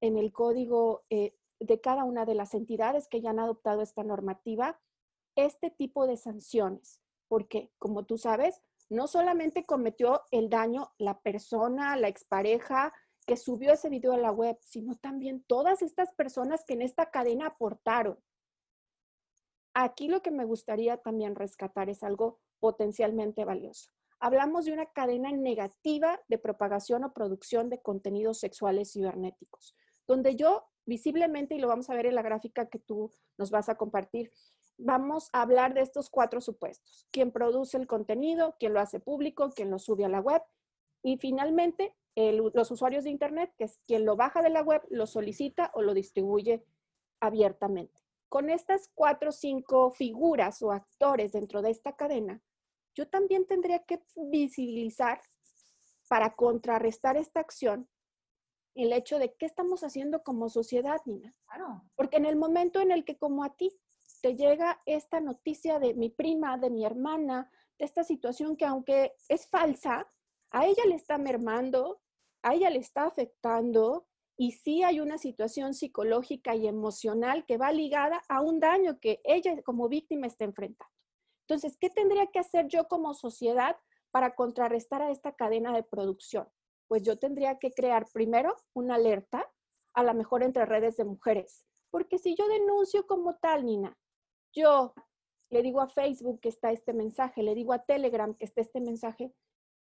en 0.00 0.16
el 0.16 0.32
código 0.32 1.04
eh, 1.10 1.36
de 1.60 1.80
cada 1.80 2.04
una 2.04 2.24
de 2.24 2.34
las 2.34 2.54
entidades 2.54 3.06
que 3.06 3.20
ya 3.20 3.30
han 3.30 3.38
adoptado 3.38 3.82
esta 3.82 4.02
normativa 4.02 4.80
este 5.36 5.70
tipo 5.70 6.06
de 6.06 6.16
sanciones, 6.16 7.00
porque, 7.28 7.72
como 7.78 8.04
tú 8.04 8.18
sabes, 8.18 8.60
no 8.90 9.06
solamente 9.06 9.64
cometió 9.64 10.22
el 10.30 10.50
daño 10.50 10.92
la 10.98 11.20
persona, 11.20 11.96
la 11.96 12.08
expareja 12.08 12.92
que 13.26 13.36
subió 13.36 13.72
ese 13.72 13.88
video 13.88 14.12
a 14.12 14.18
la 14.18 14.32
web, 14.32 14.58
sino 14.60 14.96
también 14.96 15.42
todas 15.44 15.80
estas 15.80 16.12
personas 16.12 16.64
que 16.64 16.74
en 16.74 16.82
esta 16.82 17.10
cadena 17.10 17.46
aportaron. 17.46 18.18
Aquí 19.74 20.08
lo 20.08 20.20
que 20.20 20.30
me 20.30 20.44
gustaría 20.44 20.98
también 20.98 21.34
rescatar 21.34 21.88
es 21.88 22.02
algo 22.02 22.40
potencialmente 22.62 23.44
valioso. 23.44 23.90
Hablamos 24.20 24.66
de 24.66 24.72
una 24.72 24.86
cadena 24.86 25.32
negativa 25.32 26.20
de 26.28 26.38
propagación 26.38 27.02
o 27.02 27.12
producción 27.12 27.68
de 27.68 27.82
contenidos 27.82 28.38
sexuales 28.38 28.92
cibernéticos, 28.92 29.74
donde 30.06 30.36
yo 30.36 30.68
visiblemente, 30.86 31.56
y 31.56 31.58
lo 31.58 31.66
vamos 31.66 31.90
a 31.90 31.94
ver 31.94 32.06
en 32.06 32.14
la 32.14 32.22
gráfica 32.22 32.68
que 32.68 32.78
tú 32.78 33.10
nos 33.36 33.50
vas 33.50 33.68
a 33.68 33.74
compartir, 33.74 34.30
vamos 34.78 35.28
a 35.32 35.42
hablar 35.42 35.74
de 35.74 35.80
estos 35.80 36.08
cuatro 36.08 36.40
supuestos. 36.40 37.08
Quién 37.10 37.32
produce 37.32 37.76
el 37.78 37.88
contenido, 37.88 38.54
quién 38.60 38.74
lo 38.74 38.80
hace 38.80 39.00
público, 39.00 39.50
quién 39.50 39.70
lo 39.72 39.80
sube 39.80 40.04
a 40.04 40.08
la 40.08 40.20
web 40.20 40.42
y 41.02 41.16
finalmente 41.16 41.96
los 42.14 42.70
usuarios 42.70 43.02
de 43.02 43.10
Internet, 43.10 43.52
que 43.58 43.64
es 43.64 43.80
quien 43.88 44.04
lo 44.04 44.14
baja 44.14 44.40
de 44.40 44.50
la 44.50 44.62
web, 44.62 44.82
lo 44.88 45.06
solicita 45.06 45.72
o 45.74 45.82
lo 45.82 45.94
distribuye 45.94 46.64
abiertamente. 47.20 48.00
Con 48.28 48.50
estas 48.50 48.88
cuatro 48.94 49.30
o 49.30 49.32
cinco 49.32 49.90
figuras 49.90 50.62
o 50.62 50.70
actores 50.70 51.32
dentro 51.32 51.60
de 51.60 51.70
esta 51.70 51.96
cadena, 51.96 52.40
yo 52.94 53.08
también 53.08 53.46
tendría 53.46 53.80
que 53.80 54.02
visibilizar 54.16 55.20
para 56.08 56.34
contrarrestar 56.34 57.16
esta 57.16 57.40
acción 57.40 57.88
el 58.74 58.92
hecho 58.92 59.18
de 59.18 59.34
qué 59.34 59.46
estamos 59.46 59.84
haciendo 59.84 60.22
como 60.22 60.48
sociedad, 60.48 61.00
Nina. 61.04 61.34
Claro. 61.46 61.82
Porque 61.94 62.16
en 62.16 62.26
el 62.26 62.36
momento 62.36 62.80
en 62.80 62.90
el 62.90 63.04
que 63.04 63.18
como 63.18 63.44
a 63.44 63.54
ti 63.54 63.70
te 64.22 64.34
llega 64.34 64.80
esta 64.86 65.20
noticia 65.20 65.78
de 65.78 65.94
mi 65.94 66.08
prima, 66.08 66.56
de 66.56 66.70
mi 66.70 66.84
hermana, 66.84 67.50
de 67.78 67.84
esta 67.84 68.04
situación 68.04 68.56
que 68.56 68.64
aunque 68.64 69.14
es 69.28 69.46
falsa, 69.48 70.10
a 70.50 70.66
ella 70.66 70.84
le 70.86 70.94
está 70.94 71.18
mermando, 71.18 72.00
a 72.42 72.54
ella 72.54 72.70
le 72.70 72.78
está 72.78 73.04
afectando 73.04 74.06
y 74.36 74.52
sí 74.52 74.82
hay 74.82 75.00
una 75.00 75.18
situación 75.18 75.74
psicológica 75.74 76.54
y 76.54 76.66
emocional 76.66 77.44
que 77.46 77.58
va 77.58 77.72
ligada 77.72 78.22
a 78.28 78.40
un 78.40 78.60
daño 78.60 78.98
que 79.00 79.20
ella 79.24 79.60
como 79.62 79.88
víctima 79.88 80.26
está 80.26 80.44
enfrentando. 80.44 80.92
Entonces, 81.52 81.76
¿qué 81.76 81.90
tendría 81.90 82.28
que 82.28 82.38
hacer 82.38 82.66
yo 82.68 82.88
como 82.88 83.12
sociedad 83.12 83.76
para 84.10 84.34
contrarrestar 84.34 85.02
a 85.02 85.10
esta 85.10 85.32
cadena 85.32 85.74
de 85.74 85.82
producción? 85.82 86.48
Pues 86.88 87.02
yo 87.02 87.18
tendría 87.18 87.58
que 87.58 87.72
crear 87.72 88.06
primero 88.10 88.56
una 88.72 88.94
alerta, 88.94 89.52
a 89.92 90.02
lo 90.02 90.14
mejor 90.14 90.42
entre 90.42 90.64
redes 90.64 90.96
de 90.96 91.04
mujeres, 91.04 91.66
porque 91.90 92.16
si 92.16 92.34
yo 92.34 92.48
denuncio 92.48 93.06
como 93.06 93.36
tal, 93.36 93.66
Nina, 93.66 93.98
yo 94.54 94.94
le 95.50 95.60
digo 95.60 95.82
a 95.82 95.90
Facebook 95.90 96.40
que 96.40 96.48
está 96.48 96.72
este 96.72 96.94
mensaje, 96.94 97.42
le 97.42 97.54
digo 97.54 97.74
a 97.74 97.84
Telegram 97.84 98.34
que 98.34 98.46
está 98.46 98.62
este 98.62 98.80
mensaje, 98.80 99.34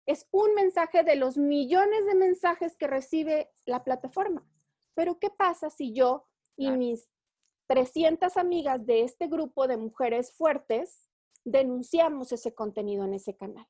es 0.05 0.27
un 0.33 0.55
mensaje 0.55 1.05
de 1.05 1.15
los 1.15 1.37
millones 1.39 2.05
de 2.07 2.17
mensajes 2.17 2.77
que 2.77 2.89
recibe 2.89 3.53
la 3.67 3.85
plataforma. 3.85 4.45
Pero 4.95 5.21
¿qué 5.21 5.31
pasa 5.31 5.71
si 5.71 5.93
yo 5.93 6.27
y 6.57 6.73
mis 6.73 7.09
300 7.69 8.37
amigas 8.37 8.85
de 8.85 9.05
este 9.05 9.29
grupo 9.29 9.69
de 9.69 9.77
mujeres 9.77 10.33
fuertes 10.33 11.12
denunciamos 11.45 12.33
ese 12.33 12.55
contenido 12.55 13.05
en 13.05 13.15
ese 13.15 13.37
canal? 13.37 13.67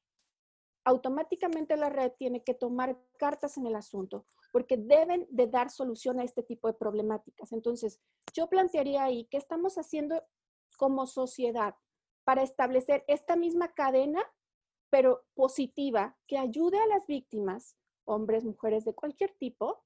Automáticamente 0.84 1.76
la 1.76 1.90
red 1.90 2.12
tiene 2.18 2.42
que 2.42 2.54
tomar 2.54 2.98
cartas 3.16 3.56
en 3.56 3.66
el 3.66 3.76
asunto 3.76 4.26
porque 4.52 4.76
deben 4.76 5.26
de 5.30 5.46
dar 5.46 5.70
solución 5.70 6.20
a 6.20 6.24
este 6.24 6.42
tipo 6.42 6.68
de 6.68 6.74
problemáticas. 6.74 7.52
Entonces, 7.52 8.00
yo 8.34 8.48
plantearía 8.48 9.02
ahí 9.02 9.26
qué 9.30 9.38
estamos 9.38 9.78
haciendo 9.78 10.22
como 10.76 11.06
sociedad 11.06 11.74
para 12.24 12.42
establecer 12.42 13.04
esta 13.08 13.34
misma 13.34 13.72
cadena, 13.72 14.22
pero 14.90 15.24
positiva, 15.34 16.16
que 16.26 16.38
ayude 16.38 16.78
a 16.78 16.86
las 16.86 17.06
víctimas, 17.06 17.76
hombres, 18.04 18.44
mujeres 18.44 18.84
de 18.84 18.94
cualquier 18.94 19.32
tipo, 19.38 19.82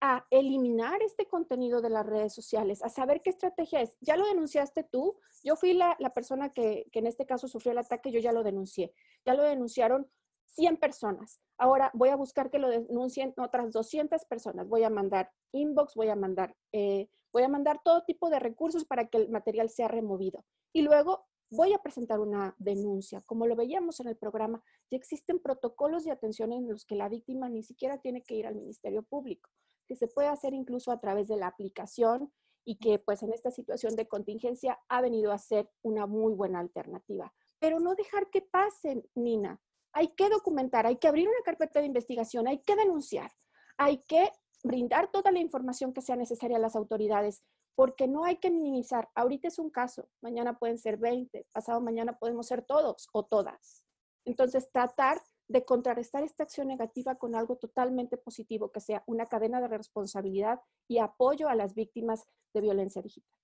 a 0.00 0.26
eliminar 0.30 1.02
este 1.02 1.26
contenido 1.26 1.80
de 1.80 1.90
las 1.90 2.06
redes 2.06 2.34
sociales, 2.34 2.82
a 2.82 2.88
saber 2.88 3.22
qué 3.22 3.30
estrategia 3.30 3.80
es. 3.80 3.96
Ya 4.00 4.16
lo 4.16 4.26
denunciaste 4.26 4.84
tú, 4.84 5.18
yo 5.42 5.56
fui 5.56 5.72
la, 5.72 5.96
persona 6.14 6.52
que, 6.52 6.86
que, 6.92 7.00
en 7.00 7.06
este 7.06 7.26
caso 7.26 7.48
sufrió 7.48 7.72
el 7.72 7.78
ataque, 7.78 8.12
yo 8.12 8.20
ya 8.20 8.32
lo 8.32 8.42
denuncié, 8.42 8.92
ya 9.24 9.34
lo 9.34 9.42
denunciaron 9.42 10.08
100 10.46 10.76
personas. 10.76 11.40
Ahora 11.58 11.90
voy 11.94 12.10
a 12.10 12.16
buscar 12.16 12.50
que 12.50 12.58
lo 12.58 12.68
denuncien 12.68 13.34
otras 13.36 13.72
200 13.72 14.24
personas. 14.26 14.68
Voy 14.68 14.84
a 14.84 14.90
mandar 14.90 15.30
inbox, 15.52 15.94
voy 15.94 16.08
a 16.08 16.16
mandar 16.16 16.56
eh, 16.72 17.08
voy 17.32 17.42
a 17.42 17.48
mandar 17.48 17.80
todo 17.84 18.04
tipo 18.04 18.30
de 18.30 18.38
recursos 18.38 18.84
para 18.84 19.08
que 19.08 19.18
el 19.18 19.28
material 19.30 19.70
sea 19.70 19.88
removido. 19.88 20.44
Y 20.72 20.82
luego 20.82 21.26
voy 21.50 21.72
a 21.72 21.78
presentar 21.78 22.20
una 22.20 22.54
denuncia. 22.58 23.22
Como 23.22 23.46
lo 23.46 23.56
veíamos 23.56 24.00
en 24.00 24.08
el 24.08 24.16
programa, 24.16 24.62
ya 24.90 24.98
existen 24.98 25.38
protocolos 25.38 26.04
de 26.04 26.10
atención 26.10 26.52
en 26.52 26.68
los 26.68 26.84
que 26.84 26.96
la 26.96 27.08
víctima 27.08 27.48
ni 27.48 27.62
siquiera 27.62 27.98
tiene 27.98 28.22
que 28.22 28.34
ir 28.34 28.46
al 28.46 28.54
Ministerio 28.54 29.02
Público, 29.02 29.50
que 29.88 29.96
se 29.96 30.06
puede 30.06 30.28
hacer 30.28 30.54
incluso 30.54 30.92
a 30.92 31.00
través 31.00 31.26
de 31.26 31.36
la 31.36 31.48
aplicación 31.48 32.32
y 32.64 32.76
que 32.76 32.98
pues 32.98 33.22
en 33.22 33.32
esta 33.32 33.50
situación 33.50 33.96
de 33.96 34.06
contingencia 34.06 34.78
ha 34.88 35.00
venido 35.00 35.32
a 35.32 35.38
ser 35.38 35.70
una 35.82 36.06
muy 36.06 36.34
buena 36.34 36.60
alternativa. 36.60 37.32
Pero 37.58 37.80
no 37.80 37.94
dejar 37.94 38.28
que 38.30 38.42
pasen, 38.42 39.08
Nina. 39.14 39.60
Hay 39.92 40.08
que 40.08 40.28
documentar, 40.28 40.86
hay 40.86 40.96
que 40.96 41.08
abrir 41.08 41.26
una 41.26 41.42
carpeta 41.44 41.80
de 41.80 41.86
investigación, 41.86 42.46
hay 42.46 42.58
que 42.58 42.76
denunciar, 42.76 43.32
hay 43.78 43.98
que 44.06 44.30
brindar 44.62 45.10
toda 45.10 45.32
la 45.32 45.38
información 45.38 45.94
que 45.94 46.02
sea 46.02 46.14
necesaria 46.16 46.58
a 46.58 46.60
las 46.60 46.76
autoridades, 46.76 47.42
porque 47.74 48.06
no 48.06 48.24
hay 48.24 48.36
que 48.36 48.50
minimizar. 48.50 49.08
Ahorita 49.14 49.48
es 49.48 49.58
un 49.58 49.70
caso, 49.70 50.08
mañana 50.20 50.58
pueden 50.58 50.78
ser 50.78 50.98
20, 50.98 51.46
pasado 51.52 51.80
mañana 51.80 52.18
podemos 52.18 52.46
ser 52.46 52.62
todos 52.62 53.08
o 53.12 53.24
todas. 53.24 53.84
Entonces, 54.26 54.70
tratar 54.70 55.22
de 55.48 55.64
contrarrestar 55.64 56.22
esta 56.22 56.44
acción 56.44 56.68
negativa 56.68 57.16
con 57.16 57.34
algo 57.34 57.56
totalmente 57.56 58.16
positivo, 58.18 58.70
que 58.70 58.80
sea 58.80 59.02
una 59.06 59.26
cadena 59.26 59.60
de 59.60 59.68
responsabilidad 59.68 60.60
y 60.86 60.98
apoyo 60.98 61.48
a 61.48 61.54
las 61.54 61.74
víctimas 61.74 62.26
de 62.52 62.60
violencia 62.60 63.02
digital. 63.02 63.38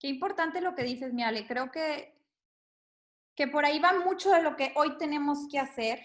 Qué 0.00 0.08
importante 0.08 0.60
lo 0.60 0.74
que 0.74 0.82
dices, 0.82 1.12
Miale. 1.12 1.46
Creo 1.46 1.70
que, 1.70 2.20
que 3.36 3.46
por 3.46 3.64
ahí 3.64 3.78
va 3.78 4.00
mucho 4.00 4.30
de 4.30 4.42
lo 4.42 4.56
que 4.56 4.72
hoy 4.74 4.98
tenemos 4.98 5.46
que 5.48 5.60
hacer 5.60 6.00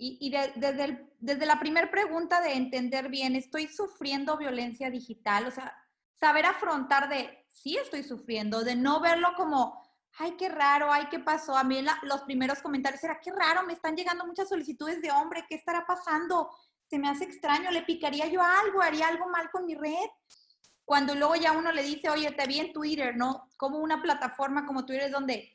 y, 0.00 0.30
desde, 0.30 1.10
desde 1.18 1.46
la 1.46 1.58
primera 1.58 1.90
pregunta 1.90 2.40
de 2.40 2.52
entender 2.52 3.08
bien, 3.08 3.34
¿estoy 3.34 3.66
sufriendo 3.66 4.36
violencia 4.36 4.90
digital? 4.90 5.46
O 5.46 5.50
sea, 5.50 5.74
saber 6.14 6.46
afrontar 6.46 7.08
de, 7.08 7.44
sí 7.48 7.76
estoy 7.76 8.04
sufriendo, 8.04 8.62
de 8.62 8.76
no 8.76 9.00
verlo 9.00 9.30
como, 9.36 9.87
ay, 10.18 10.36
qué 10.36 10.48
raro, 10.48 10.92
ay, 10.92 11.06
qué 11.10 11.18
pasó. 11.18 11.56
A 11.56 11.64
mí 11.64 11.84
los 12.02 12.22
primeros 12.22 12.60
comentarios 12.60 13.02
era, 13.04 13.20
qué 13.20 13.30
raro, 13.32 13.64
me 13.64 13.72
están 13.72 13.96
llegando 13.96 14.26
muchas 14.26 14.48
solicitudes 14.48 15.00
de 15.00 15.10
hombre, 15.10 15.44
¿qué 15.48 15.54
estará 15.54 15.86
pasando? 15.86 16.50
Se 16.88 16.98
me 16.98 17.08
hace 17.08 17.24
extraño, 17.24 17.70
le 17.70 17.82
picaría 17.82 18.26
yo 18.26 18.42
algo, 18.42 18.82
haría 18.82 19.08
algo 19.08 19.28
mal 19.28 19.50
con 19.50 19.66
mi 19.66 19.74
red. 19.74 20.08
Cuando 20.84 21.14
luego 21.14 21.36
ya 21.36 21.52
uno 21.52 21.70
le 21.70 21.82
dice, 21.82 22.08
oye, 22.08 22.30
te 22.32 22.46
vi 22.46 22.60
en 22.60 22.72
Twitter, 22.72 23.16
¿no? 23.16 23.48
Como 23.56 23.78
una 23.78 24.00
plataforma 24.00 24.66
como 24.66 24.86
Twitter 24.86 25.06
es 25.06 25.12
donde 25.12 25.54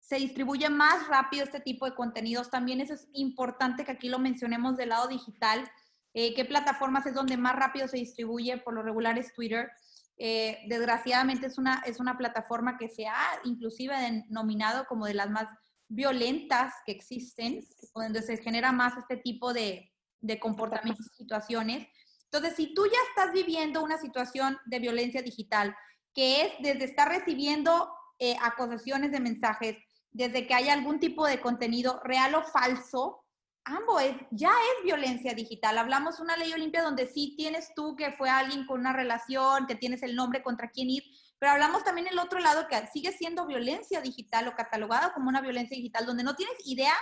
se 0.00 0.16
distribuye 0.16 0.68
más 0.68 1.06
rápido 1.06 1.44
este 1.44 1.60
tipo 1.60 1.86
de 1.86 1.94
contenidos. 1.94 2.50
También 2.50 2.80
eso 2.80 2.94
es 2.94 3.08
importante 3.12 3.84
que 3.84 3.92
aquí 3.92 4.08
lo 4.08 4.18
mencionemos 4.18 4.76
del 4.76 4.88
lado 4.88 5.06
digital. 5.06 5.70
Eh, 6.14 6.34
¿Qué 6.34 6.44
plataformas 6.44 7.06
es 7.06 7.14
donde 7.14 7.36
más 7.36 7.54
rápido 7.54 7.86
se 7.86 7.96
distribuye? 7.98 8.58
Por 8.58 8.74
lo 8.74 8.82
regular 8.82 9.16
es 9.18 9.32
Twitter. 9.32 9.70
Eh, 10.18 10.58
desgraciadamente 10.68 11.46
es 11.46 11.58
una, 11.58 11.82
es 11.86 11.98
una 11.98 12.16
plataforma 12.16 12.76
que 12.76 12.88
se 12.88 13.06
ha 13.06 13.40
inclusive 13.44 13.94
denominado 14.28 14.84
como 14.86 15.06
de 15.06 15.14
las 15.14 15.30
más 15.30 15.46
violentas 15.88 16.74
que 16.86 16.92
existen, 16.92 17.60
donde 17.94 18.22
se 18.22 18.36
genera 18.38 18.72
más 18.72 18.96
este 18.96 19.16
tipo 19.16 19.52
de, 19.52 19.92
de 20.20 20.38
comportamientos 20.38 21.06
y 21.06 21.16
situaciones. 21.16 21.86
Entonces, 22.24 22.56
si 22.56 22.72
tú 22.72 22.86
ya 22.86 22.98
estás 23.10 23.32
viviendo 23.32 23.82
una 23.82 23.98
situación 23.98 24.56
de 24.66 24.78
violencia 24.78 25.20
digital, 25.20 25.76
que 26.14 26.42
es 26.42 26.52
desde 26.60 26.84
estar 26.84 27.08
recibiendo 27.08 27.92
eh, 28.18 28.36
acusaciones 28.40 29.12
de 29.12 29.20
mensajes, 29.20 29.76
desde 30.10 30.46
que 30.46 30.54
haya 30.54 30.72
algún 30.72 31.00
tipo 31.00 31.26
de 31.26 31.40
contenido 31.40 32.00
real 32.04 32.34
o 32.34 32.42
falso, 32.42 33.21
ambos 33.64 34.02
ya 34.30 34.50
es 34.50 34.84
violencia 34.84 35.34
digital. 35.34 35.78
Hablamos 35.78 36.20
una 36.20 36.36
ley 36.36 36.52
olimpia 36.52 36.82
donde 36.82 37.06
sí 37.06 37.34
tienes 37.36 37.74
tú 37.74 37.96
que 37.96 38.12
fue 38.12 38.28
alguien 38.28 38.66
con 38.66 38.80
una 38.80 38.92
relación, 38.92 39.66
que 39.66 39.74
tienes 39.74 40.02
el 40.02 40.16
nombre 40.16 40.42
contra 40.42 40.70
quien 40.70 40.90
ir, 40.90 41.04
pero 41.38 41.52
hablamos 41.52 41.84
también 41.84 42.06
el 42.06 42.18
otro 42.18 42.38
lado 42.40 42.66
que 42.68 42.86
sigue 42.92 43.12
siendo 43.12 43.46
violencia 43.46 44.00
digital 44.00 44.48
o 44.48 44.54
catalogada 44.54 45.12
como 45.12 45.28
una 45.28 45.40
violencia 45.40 45.76
digital, 45.76 46.06
donde 46.06 46.24
no 46.24 46.34
tienes 46.34 46.56
idea 46.66 46.94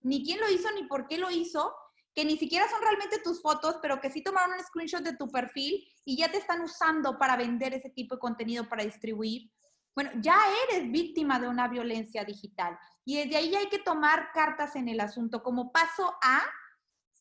ni 0.00 0.24
quién 0.24 0.40
lo 0.40 0.48
hizo 0.50 0.70
ni 0.72 0.84
por 0.84 1.06
qué 1.06 1.18
lo 1.18 1.30
hizo, 1.30 1.74
que 2.14 2.24
ni 2.24 2.36
siquiera 2.36 2.68
son 2.68 2.80
realmente 2.82 3.20
tus 3.22 3.40
fotos, 3.40 3.76
pero 3.80 4.00
que 4.00 4.10
sí 4.10 4.22
tomaron 4.22 4.56
un 4.56 4.64
screenshot 4.64 5.02
de 5.02 5.16
tu 5.16 5.28
perfil 5.28 5.84
y 6.04 6.16
ya 6.16 6.30
te 6.30 6.38
están 6.38 6.60
usando 6.62 7.18
para 7.18 7.36
vender 7.36 7.74
ese 7.74 7.90
tipo 7.90 8.16
de 8.16 8.20
contenido, 8.20 8.68
para 8.68 8.84
distribuir. 8.84 9.50
Bueno, 9.94 10.10
ya 10.20 10.36
eres 10.68 10.90
víctima 10.90 11.40
de 11.40 11.48
una 11.48 11.66
violencia 11.68 12.24
digital 12.24 12.78
y 13.08 13.16
desde 13.16 13.36
ahí 13.38 13.54
hay 13.54 13.70
que 13.70 13.78
tomar 13.78 14.32
cartas 14.32 14.76
en 14.76 14.86
el 14.86 15.00
asunto 15.00 15.42
como 15.42 15.72
paso 15.72 16.14
a 16.22 16.42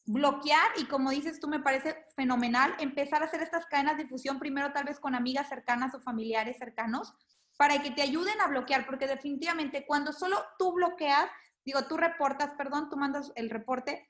bloquear 0.06 0.72
y 0.76 0.86
como 0.86 1.12
dices 1.12 1.40
tú 1.40 1.48
me 1.48 1.62
parece 1.62 2.06
fenomenal 2.14 2.76
empezar 2.80 3.22
a 3.22 3.26
hacer 3.26 3.42
estas 3.42 3.66
cadenas 3.68 3.96
de 3.96 4.04
difusión 4.04 4.38
primero 4.38 4.74
tal 4.74 4.84
vez 4.84 5.00
con 5.00 5.16
amigas 5.16 5.48
cercanas 5.48 5.96
o 5.96 6.02
familiares 6.02 6.58
cercanos 6.58 7.14
para 7.56 7.82
que 7.82 7.92
te 7.92 8.02
ayuden 8.02 8.40
a 8.42 8.48
bloquear 8.48 8.86
porque 8.86 9.08
definitivamente 9.08 9.86
cuando 9.88 10.12
solo 10.12 10.38
tú 10.60 10.74
bloqueas 10.74 11.30
digo, 11.68 11.86
tú 11.86 11.98
reportas, 11.98 12.52
perdón, 12.58 12.90
tú 12.90 12.96
mandas 12.96 13.34
el 13.36 13.50
reporte, 13.50 14.08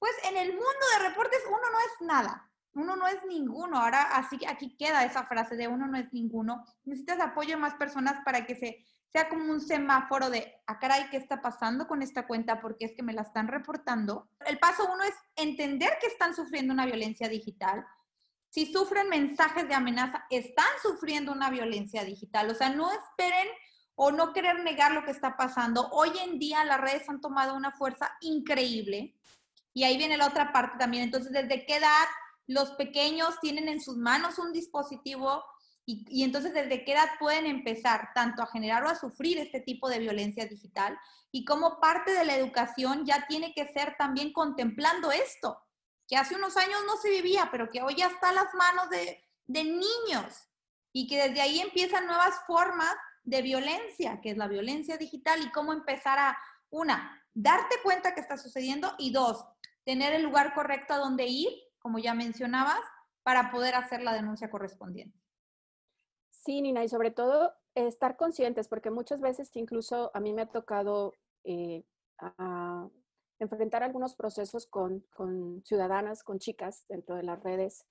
pues 0.00 0.12
en 0.28 0.36
el 0.36 0.50
mundo 0.50 0.86
de 0.92 1.08
reportes 1.08 1.40
uno 1.46 1.58
no 1.58 1.78
es 1.78 2.06
nada, 2.06 2.50
uno 2.72 2.96
no 2.96 3.06
es 3.06 3.24
ninguno. 3.26 3.78
Ahora 3.78 4.02
así 4.16 4.38
aquí 4.48 4.76
queda 4.76 5.04
esa 5.04 5.24
frase 5.24 5.54
de 5.54 5.68
uno 5.68 5.86
no 5.86 5.96
es 5.96 6.12
ninguno. 6.12 6.64
Necesitas 6.84 7.20
apoyo 7.20 7.50
de 7.50 7.56
más 7.58 7.74
personas 7.74 8.20
para 8.24 8.44
que 8.44 8.56
se 8.56 8.84
sea 9.12 9.28
como 9.28 9.50
un 9.50 9.60
semáforo 9.60 10.30
de, 10.30 10.54
ah, 10.66 10.78
caray, 10.78 11.08
¿qué 11.10 11.16
está 11.16 11.42
pasando 11.42 11.88
con 11.88 12.02
esta 12.02 12.26
cuenta? 12.26 12.60
Porque 12.60 12.84
es 12.84 12.92
que 12.94 13.02
me 13.02 13.12
la 13.12 13.22
están 13.22 13.48
reportando. 13.48 14.28
El 14.46 14.58
paso 14.58 14.88
uno 14.92 15.02
es 15.02 15.14
entender 15.36 15.90
que 16.00 16.06
están 16.06 16.34
sufriendo 16.34 16.72
una 16.72 16.86
violencia 16.86 17.28
digital. 17.28 17.84
Si 18.50 18.72
sufren 18.72 19.08
mensajes 19.08 19.68
de 19.68 19.74
amenaza, 19.74 20.24
están 20.30 20.70
sufriendo 20.82 21.32
una 21.32 21.50
violencia 21.50 22.04
digital. 22.04 22.50
O 22.50 22.54
sea, 22.54 22.70
no 22.70 22.90
esperen 22.92 23.48
o 23.96 24.12
no 24.12 24.32
querer 24.32 24.60
negar 24.60 24.92
lo 24.92 25.04
que 25.04 25.10
está 25.10 25.36
pasando. 25.36 25.88
Hoy 25.90 26.10
en 26.22 26.38
día 26.38 26.64
las 26.64 26.80
redes 26.80 27.08
han 27.08 27.20
tomado 27.20 27.54
una 27.54 27.72
fuerza 27.72 28.16
increíble. 28.20 29.16
Y 29.72 29.84
ahí 29.84 29.96
viene 29.96 30.16
la 30.16 30.28
otra 30.28 30.52
parte 30.52 30.78
también. 30.78 31.04
Entonces, 31.04 31.32
¿desde 31.32 31.66
qué 31.66 31.76
edad 31.76 32.06
los 32.46 32.72
pequeños 32.72 33.38
tienen 33.40 33.68
en 33.68 33.80
sus 33.80 33.96
manos 33.96 34.38
un 34.38 34.52
dispositivo 34.52 35.44
y, 36.08 36.22
entonces, 36.22 36.52
¿desde 36.52 36.84
qué 36.84 36.92
edad 36.92 37.08
pueden 37.18 37.46
empezar 37.46 38.10
tanto 38.14 38.42
a 38.42 38.46
generar 38.46 38.84
o 38.84 38.88
a 38.88 38.94
sufrir 38.94 39.38
este 39.38 39.60
tipo 39.60 39.88
de 39.88 39.98
violencia 39.98 40.46
digital? 40.46 40.98
Y 41.32 41.44
cómo 41.44 41.80
parte 41.80 42.12
de 42.12 42.24
la 42.24 42.36
educación 42.36 43.04
ya 43.04 43.26
tiene 43.26 43.54
que 43.54 43.66
ser 43.72 43.96
también 43.96 44.32
contemplando 44.32 45.10
esto, 45.10 45.60
que 46.06 46.16
hace 46.16 46.34
unos 46.34 46.56
años 46.56 46.80
no 46.86 46.96
se 46.96 47.10
vivía, 47.10 47.48
pero 47.50 47.70
que 47.70 47.82
hoy 47.82 47.94
ya 47.96 48.06
está 48.06 48.30
a 48.30 48.34
las 48.34 48.52
manos 48.54 48.90
de, 48.90 49.22
de 49.46 49.64
niños 49.64 50.48
y 50.92 51.06
que 51.06 51.28
desde 51.28 51.40
ahí 51.40 51.60
empiezan 51.60 52.06
nuevas 52.06 52.34
formas 52.46 52.94
de 53.22 53.42
violencia, 53.42 54.20
que 54.20 54.30
es 54.30 54.36
la 54.36 54.48
violencia 54.48 54.96
digital 54.96 55.40
y 55.42 55.50
cómo 55.50 55.72
empezar 55.72 56.18
a, 56.18 56.38
una, 56.70 57.22
darte 57.34 57.76
cuenta 57.82 58.14
que 58.14 58.20
está 58.20 58.36
sucediendo 58.36 58.94
y 58.98 59.12
dos, 59.12 59.44
tener 59.84 60.12
el 60.12 60.22
lugar 60.22 60.54
correcto 60.54 60.94
a 60.94 60.98
donde 60.98 61.26
ir, 61.26 61.50
como 61.78 61.98
ya 61.98 62.14
mencionabas, 62.14 62.80
para 63.22 63.50
poder 63.50 63.74
hacer 63.74 64.02
la 64.02 64.14
denuncia 64.14 64.50
correspondiente. 64.50 65.18
Sí, 66.42 66.62
Nina, 66.62 66.82
y 66.82 66.88
sobre 66.88 67.10
todo 67.10 67.52
estar 67.74 68.16
conscientes, 68.16 68.66
porque 68.66 68.90
muchas 68.90 69.20
veces 69.20 69.54
incluso 69.54 70.10
a 70.14 70.20
mí 70.20 70.32
me 70.32 70.42
ha 70.42 70.50
tocado 70.50 71.12
eh, 71.44 71.84
enfrentar 73.38 73.82
algunos 73.82 74.14
procesos 74.14 74.66
con, 74.66 75.04
ciudadanas, 75.64 76.22
con 76.22 76.38
chicas 76.38 76.86
dentro 76.88 77.16
de 77.16 77.24
las 77.24 77.42
redes, 77.42 77.84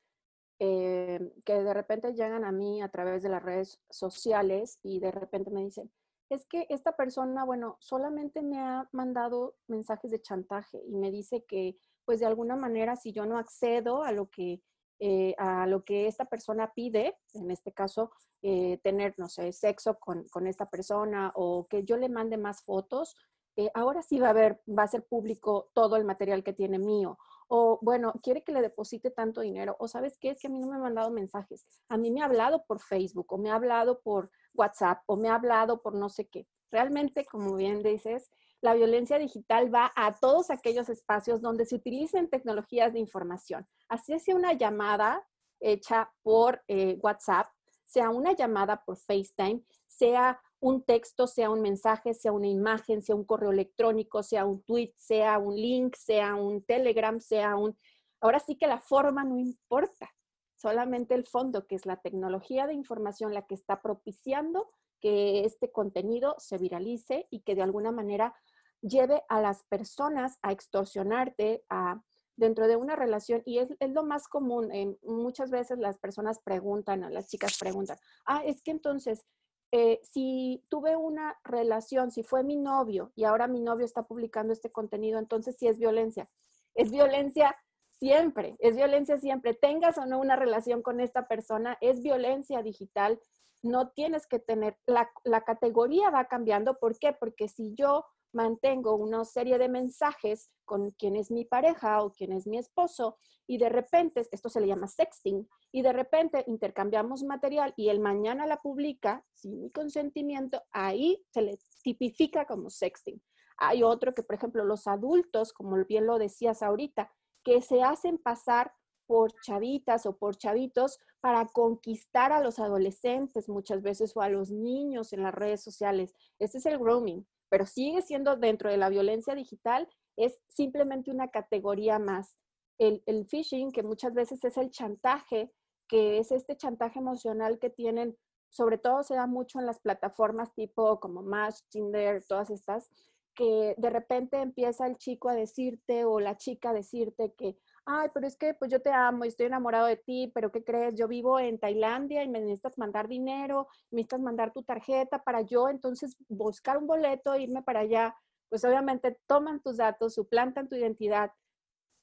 eh, 0.58 1.32
que 1.46 1.62
de 1.62 1.74
repente 1.76 2.14
llegan 2.14 2.44
a 2.44 2.52
mí 2.52 2.82
a 2.82 2.90
través 2.90 3.22
de 3.22 3.30
las 3.30 3.44
redes 3.44 3.80
sociales 3.88 4.80
y 4.82 5.00
de 5.00 5.12
repente 5.12 5.52
me 5.52 5.64
dicen, 5.64 5.92
es 6.30 6.46
que 6.48 6.66
esta 6.70 6.96
persona, 6.96 7.46
bueno, 7.46 7.78
solamente 7.80 8.42
me 8.42 8.60
ha 8.60 8.90
mandado 8.92 9.58
mensajes 9.68 10.10
de 10.10 10.22
chantaje 10.24 10.82
y 10.88 10.96
me 10.96 11.12
dice 11.12 11.46
que, 11.46 11.78
pues 12.04 12.20
de 12.20 12.26
alguna 12.26 12.56
manera, 12.56 12.96
si 12.96 13.12
yo 13.12 13.28
no 13.28 13.38
accedo 13.38 14.04
a 14.04 14.12
lo 14.12 14.32
que 14.32 14.64
eh, 15.00 15.34
a 15.38 15.66
lo 15.66 15.84
que 15.84 16.08
esta 16.08 16.26
persona 16.26 16.74
pide, 16.74 17.18
en 17.34 17.52
este 17.52 17.72
caso, 17.72 18.12
eh, 18.42 18.80
tener, 18.84 19.14
no 19.18 19.30
sé, 19.30 19.52
sexo 19.54 19.98
con, 20.00 20.48
esta 20.48 20.70
persona 20.70 21.32
o 21.36 21.68
que 21.68 21.84
yo 21.84 21.98
le 21.98 22.10
mande 22.10 22.38
más 22.38 22.64
fotos, 22.64 23.16
eh, 23.56 23.72
ahora 23.74 24.02
sí 24.02 24.20
va 24.20 24.28
a 24.28 24.32
haber, 24.32 24.62
va 24.68 24.84
a 24.84 24.88
ser 24.88 25.06
público 25.06 25.70
todo 25.74 25.96
el 25.96 26.06
material 26.06 26.44
que 26.44 26.54
tiene 26.54 26.80
mío. 26.80 27.18
O 27.48 27.80
bueno, 27.82 28.14
quiere 28.22 28.44
que 28.44 28.52
le 28.52 28.62
deposite 28.62 29.12
tanto 29.12 29.42
dinero. 29.42 29.76
O 29.80 29.88
sabes 29.88 30.18
qué, 30.20 30.30
es 30.30 30.40
que 30.40 30.48
a 30.48 30.52
mí 30.52 30.60
no 30.60 30.68
me 30.68 30.76
ha 30.76 30.80
mandado 30.80 31.12
mensajes. 31.12 31.66
A 31.90 31.98
mí 31.98 32.12
me 32.12 32.22
ha 32.22 32.26
hablado 32.26 32.64
por 32.66 32.80
Facebook 32.80 33.26
o 33.34 33.38
me 33.38 33.50
ha 33.50 33.56
hablado 33.56 34.02
por 34.02 34.30
WhatsApp 34.54 35.02
o 35.08 35.18
me 35.18 35.30
ha 35.30 35.36
hablado 35.36 35.82
por 35.82 35.96
no 35.96 36.10
sé 36.10 36.28
qué. 36.28 36.48
Realmente, 36.72 37.26
como 37.26 37.56
bien 37.56 37.82
dices, 37.82 38.30
la 38.62 38.74
violencia 38.74 39.18
digital 39.18 39.74
va 39.74 39.92
a 39.96 40.18
todos 40.20 40.50
aquellos 40.50 40.90
espacios 40.90 41.42
donde 41.42 41.66
se 41.66 41.76
utilicen 41.76 42.30
tecnologías 42.30 42.94
de 42.94 43.00
información. 43.00 43.68
Así 43.88 44.18
sea 44.20 44.36
una 44.36 44.54
llamada 44.54 45.26
hecha 45.60 46.12
por 46.22 46.62
eh, 46.68 46.98
WhatsApp, 47.02 47.48
sea 47.86 48.10
una 48.10 48.34
llamada 48.34 48.84
por 48.86 48.98
FaceTime, 48.98 49.64
sea 49.88 50.40
un 50.60 50.84
texto, 50.84 51.26
sea 51.26 51.50
un 51.50 51.62
mensaje, 51.62 52.14
sea 52.14 52.32
una 52.32 52.48
imagen, 52.48 53.02
sea 53.02 53.16
un 53.16 53.24
correo 53.24 53.52
electrónico, 53.52 54.24
sea 54.24 54.46
un 54.46 54.62
tweet, 54.64 54.94
sea 54.98 55.38
un 55.40 55.56
link, 55.56 55.96
sea 55.96 56.36
un 56.36 56.64
Telegram, 56.64 57.20
sea 57.20 57.56
un... 57.56 57.78
Ahora 58.22 58.40
sí 58.40 58.58
que 58.58 58.68
la 58.68 58.80
forma 58.80 59.24
no 59.24 59.38
importa, 59.38 60.10
solamente 60.56 61.16
el 61.16 61.26
fondo, 61.26 61.66
que 61.66 61.76
es 61.76 61.86
la 61.86 62.02
tecnología 62.02 62.68
de 62.68 62.74
información 62.74 63.34
la 63.34 63.48
que 63.48 63.56
está 63.56 63.82
propiciando 63.82 64.70
que 65.00 65.46
este 65.46 65.72
contenido 65.72 66.36
se 66.38 66.58
viralice 66.58 67.28
y 67.30 67.42
que 67.42 67.56
de 67.56 67.62
alguna 67.62 67.92
manera 67.92 68.36
lleve 68.82 69.24
a 69.30 69.42
las 69.42 69.64
personas 69.66 70.38
a 70.42 70.52
extorsionarte 70.52 71.64
a, 71.70 72.02
dentro 72.36 72.68
de 72.68 72.76
una 72.76 72.96
relación. 72.96 73.42
Y 73.46 73.60
es, 73.60 73.70
lo 73.80 74.04
más 74.04 74.28
común. 74.28 74.72
Muchas 75.04 75.52
veces 75.52 75.78
las 75.78 76.00
personas 76.00 76.40
preguntan, 76.40 77.14
las 77.14 77.30
chicas 77.30 77.58
preguntan, 77.60 77.98
ah, 78.26 78.44
es 78.46 78.62
que 78.62 78.72
entonces, 78.72 79.26
eh, 79.72 80.00
si 80.04 80.66
tuve 80.70 80.96
una 80.96 81.38
relación, 81.44 82.12
si 82.12 82.24
fue 82.24 82.44
mi 82.44 82.56
novio 82.56 83.12
y 83.16 83.26
ahora 83.26 83.48
mi 83.48 83.62
novio 83.62 83.86
está 83.86 84.04
publicando 84.04 84.52
este 84.52 84.72
contenido, 84.72 85.20
entonces 85.20 85.58
sí 85.60 85.68
es 85.68 85.78
violencia. 85.78 86.30
Es 86.74 86.92
violencia 86.92 87.56
siempre, 88.00 88.56
es 88.60 88.76
violencia 88.76 89.18
siempre. 89.18 89.54
Tengas 89.54 89.98
o 89.98 90.06
no 90.06 90.20
una 90.20 90.36
relación 90.36 90.82
con 90.82 91.00
esta 91.02 91.28
persona, 91.28 91.78
es 91.82 92.02
violencia 92.02 92.64
digital. 92.64 93.20
No 93.62 93.90
tienes 93.90 94.26
que 94.26 94.40
tener, 94.40 94.78
la, 94.88 95.12
la 95.26 95.42
categoría 95.42 96.10
va 96.10 96.26
cambiando. 96.26 96.80
¿Por 96.80 96.98
qué? 96.98 97.12
Porque 97.12 97.50
si 97.50 97.74
yo 97.76 98.06
mantengo 98.34 98.96
una 98.96 99.26
serie 99.26 99.58
de 99.58 99.70
mensajes 99.70 100.52
con 100.66 100.92
quien 100.92 101.16
es 101.16 101.32
mi 101.32 101.46
pareja 101.46 102.04
o 102.04 102.12
quien 102.12 102.32
es 102.32 102.48
mi 102.48 102.58
esposo 102.58 103.18
y 103.50 103.58
de 103.58 103.70
repente, 103.70 104.28
esto 104.32 104.48
se 104.48 104.62
le 104.62 104.68
llama 104.68 104.88
sexting, 104.88 105.50
y 105.72 105.82
de 105.82 105.92
repente 105.92 106.44
intercambiamos 106.46 107.24
material 107.24 107.74
y 107.76 107.90
él 107.90 108.00
mañana 108.00 108.46
la 108.46 108.62
publica 108.62 109.26
sin 109.34 109.60
mi 109.60 109.72
consentimiento, 109.72 110.62
ahí 110.72 111.26
se 111.34 111.42
le 111.42 111.58
tipifica 111.82 112.46
como 112.46 112.70
sexting. 112.70 113.20
Hay 113.58 113.82
otro 113.82 114.14
que, 114.14 114.22
por 114.22 114.36
ejemplo, 114.36 114.64
los 114.64 114.86
adultos, 114.86 115.52
como 115.52 115.84
bien 115.86 116.06
lo 116.06 116.20
decías 116.20 116.62
ahorita, 116.62 117.12
que 117.44 117.64
se 117.64 117.82
hacen 117.82 118.20
pasar 118.20 118.72
por 119.08 119.34
chavitas 119.42 120.06
o 120.06 120.16
por 120.16 120.38
chavitos 120.38 121.00
para 121.20 121.48
conquistar 121.48 122.32
a 122.32 122.44
los 122.44 122.60
adolescentes 122.60 123.50
muchas 123.50 123.82
veces 123.82 124.16
o 124.16 124.22
a 124.22 124.30
los 124.30 124.52
niños 124.52 125.12
en 125.12 125.24
las 125.24 125.34
redes 125.34 125.64
sociales. 125.64 126.14
Este 126.38 126.60
es 126.60 126.68
el 126.68 126.78
grooming 126.78 127.26
pero 127.50 127.66
sigue 127.66 128.02
siendo 128.02 128.38
dentro 128.38 128.70
de 128.70 128.78
la 128.78 128.90
violencia 128.90 129.36
digital, 129.36 129.88
es 130.16 130.40
simplemente 130.48 131.12
una 131.12 131.30
categoría 131.30 132.00
más. 132.00 132.38
El, 132.78 133.28
phishing, 133.30 133.72
que 133.72 133.84
muchas 133.84 134.14
veces 134.14 134.44
es 134.46 134.58
el 134.58 134.70
chantaje, 134.70 135.52
que 135.88 136.20
es 136.20 136.32
este 136.32 136.56
chantaje 136.56 137.00
emocional 137.00 137.60
que 137.60 137.70
tienen, 137.70 138.18
sobre 138.50 138.78
todo 138.78 139.04
se 139.04 139.16
da 139.16 139.28
mucho 139.28 139.60
en 139.60 139.66
las 139.66 139.80
plataformas 139.80 140.54
tipo 140.54 141.00
como 141.00 141.22
Match, 141.22 141.60
Tinder, 141.70 142.24
todas 142.26 142.50
estas, 142.50 142.90
que 143.36 143.76
de 143.78 143.90
repente 143.90 144.38
empieza 144.38 144.88
el 144.88 144.98
chico 144.98 145.30
a 145.30 145.34
decirte 145.34 146.06
o 146.06 146.20
la 146.20 146.38
chica 146.38 146.70
a 146.70 146.74
decirte 146.74 147.34
que, 147.34 147.58
ay, 147.86 148.10
pero 148.14 148.28
es 148.28 148.38
que 148.38 148.54
pues 148.54 148.72
yo 148.72 148.82
te 148.82 148.92
amo 148.92 149.26
y 149.26 149.30
estoy 149.30 149.48
enamorado 149.48 149.88
de 149.88 149.98
ti, 149.98 150.32
pero 150.34 150.52
¿qué 150.52 150.64
crees? 150.64 150.96
Yo 150.96 151.08
vivo 151.08 151.40
en 151.40 151.60
Tailandia 151.60 152.24
y 152.24 152.30
me 152.30 152.40
necesitas 152.40 152.78
mandar 152.78 153.08
dinero, 153.08 153.68
me 153.92 153.98
necesitas 153.98 154.22
mandar 154.22 154.54
tu 154.54 154.64
tarjeta 154.64 155.24
para 155.24 155.42
yo 155.42 155.70
entonces 155.70 156.16
buscar 156.28 156.78
un 156.78 156.88
boleto, 156.88 157.34
e 157.34 157.44
irme 157.44 157.64
para 157.64 157.82
allá. 157.82 158.16
Pues 158.50 158.64
obviamente 158.66 159.20
toman 159.28 159.62
tus 159.62 159.78
datos, 159.78 160.16
suplantan 160.16 160.70
tu 160.70 160.76
identidad, 160.76 161.32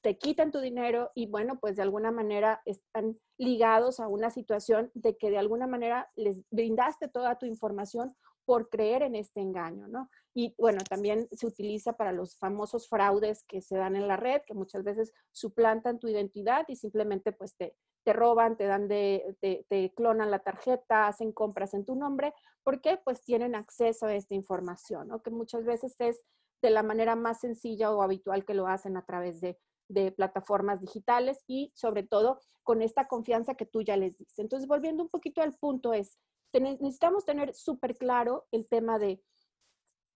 te 0.01 0.17
quitan 0.17 0.51
tu 0.51 0.59
dinero 0.59 1.11
y 1.15 1.27
bueno, 1.27 1.59
pues 1.59 1.75
de 1.75 1.81
alguna 1.81 2.11
manera 2.11 2.61
están 2.65 3.19
ligados 3.37 3.99
a 3.99 4.07
una 4.07 4.29
situación 4.29 4.91
de 4.93 5.17
que 5.17 5.29
de 5.29 5.37
alguna 5.37 5.67
manera 5.67 6.09
les 6.15 6.41
brindaste 6.51 7.07
toda 7.07 7.37
tu 7.37 7.45
información 7.45 8.15
por 8.47 8.69
creer 8.69 9.03
en 9.03 9.15
este 9.15 9.41
engaño, 9.41 9.89
¿no? 9.89 10.09
Y 10.33 10.55
bueno, 10.57 10.77
también 10.89 11.27
se 11.33 11.45
utiliza 11.45 11.97
para 11.97 12.13
los 12.13 12.37
famosos 12.37 12.87
fraudes 12.87 13.43
que 13.43 13.61
se 13.61 13.75
dan 13.75 13.97
en 13.97 14.07
la 14.07 14.15
red, 14.15 14.41
que 14.47 14.53
muchas 14.53 14.85
veces 14.85 15.11
suplantan 15.33 15.99
tu 15.99 16.07
identidad 16.07 16.63
y 16.69 16.77
simplemente 16.77 17.33
pues 17.33 17.57
te, 17.57 17.75
roban, 18.05 18.55
te 18.55 18.63
dan 18.63 18.87
de, 18.87 19.35
te, 19.41 19.65
te, 19.67 19.93
clonan 19.93 20.31
la 20.31 20.39
tarjeta, 20.39 21.07
hacen 21.07 21.33
compras 21.33 21.73
en 21.73 21.83
tu 21.83 21.95
nombre, 21.95 22.33
porque 22.63 22.97
pues 23.03 23.21
tienen 23.21 23.53
acceso 23.53 24.05
a 24.05 24.15
esta 24.15 24.33
información, 24.33 25.09
¿no? 25.09 25.21
Que 25.21 25.29
muchas 25.29 25.65
veces 25.65 25.97
es 25.99 26.21
de 26.61 26.69
la 26.69 26.83
manera 26.83 27.17
más 27.17 27.41
sencilla 27.41 27.91
o 27.91 28.01
habitual 28.01 28.45
que 28.45 28.53
lo 28.53 28.67
hacen 28.67 28.95
a 28.95 29.05
través 29.05 29.41
de, 29.41 29.59
de 29.89 30.13
plataformas 30.13 30.79
digitales 30.79 31.43
y 31.47 31.73
sobre 31.75 32.03
todo 32.03 32.39
con 32.63 32.81
esta 32.81 33.09
confianza 33.09 33.55
que 33.55 33.65
tú 33.65 33.81
ya 33.81 33.97
les 33.97 34.17
diste. 34.17 34.41
Entonces, 34.41 34.69
volviendo 34.69 35.03
un 35.03 35.09
poquito 35.09 35.41
al 35.41 35.53
punto 35.57 35.91
es, 35.91 36.17
necesitamos 36.53 37.25
tener 37.25 37.53
súper 37.53 37.97
claro 37.97 38.47
el 38.51 38.67
tema 38.67 38.99
de 38.99 39.23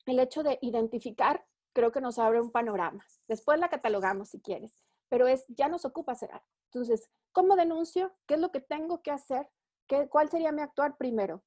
el 0.06 0.20
hecho 0.20 0.44
de 0.44 0.58
identificar, 0.62 1.46
creo 1.74 1.92
que 1.92 2.02
nos 2.02 2.18
abre 2.18 2.42
un 2.42 2.52
panorama. 2.52 3.06
Después 3.28 3.60
la 3.60 3.70
catalogamos 3.70 4.30
si 4.30 4.42
quieres, 4.42 4.76
pero 5.10 5.28
es, 5.28 5.46
ya 5.48 5.68
nos 5.68 5.86
ocupa 5.86 6.14
hacer 6.14 6.32
algo. 6.32 6.46
Entonces, 6.66 7.10
¿cómo 7.32 7.56
denuncio? 7.56 8.14
¿Qué 8.26 8.36
es 8.36 8.40
lo 8.40 8.52
que 8.52 8.62
tengo 8.62 9.02
que 9.02 9.12
hacer? 9.12 9.50
¿Qué, 9.88 10.10
¿Cuál 10.10 10.30
sería 10.30 10.52
mi 10.52 10.62
actuar 10.62 10.98
primero? 10.98 11.44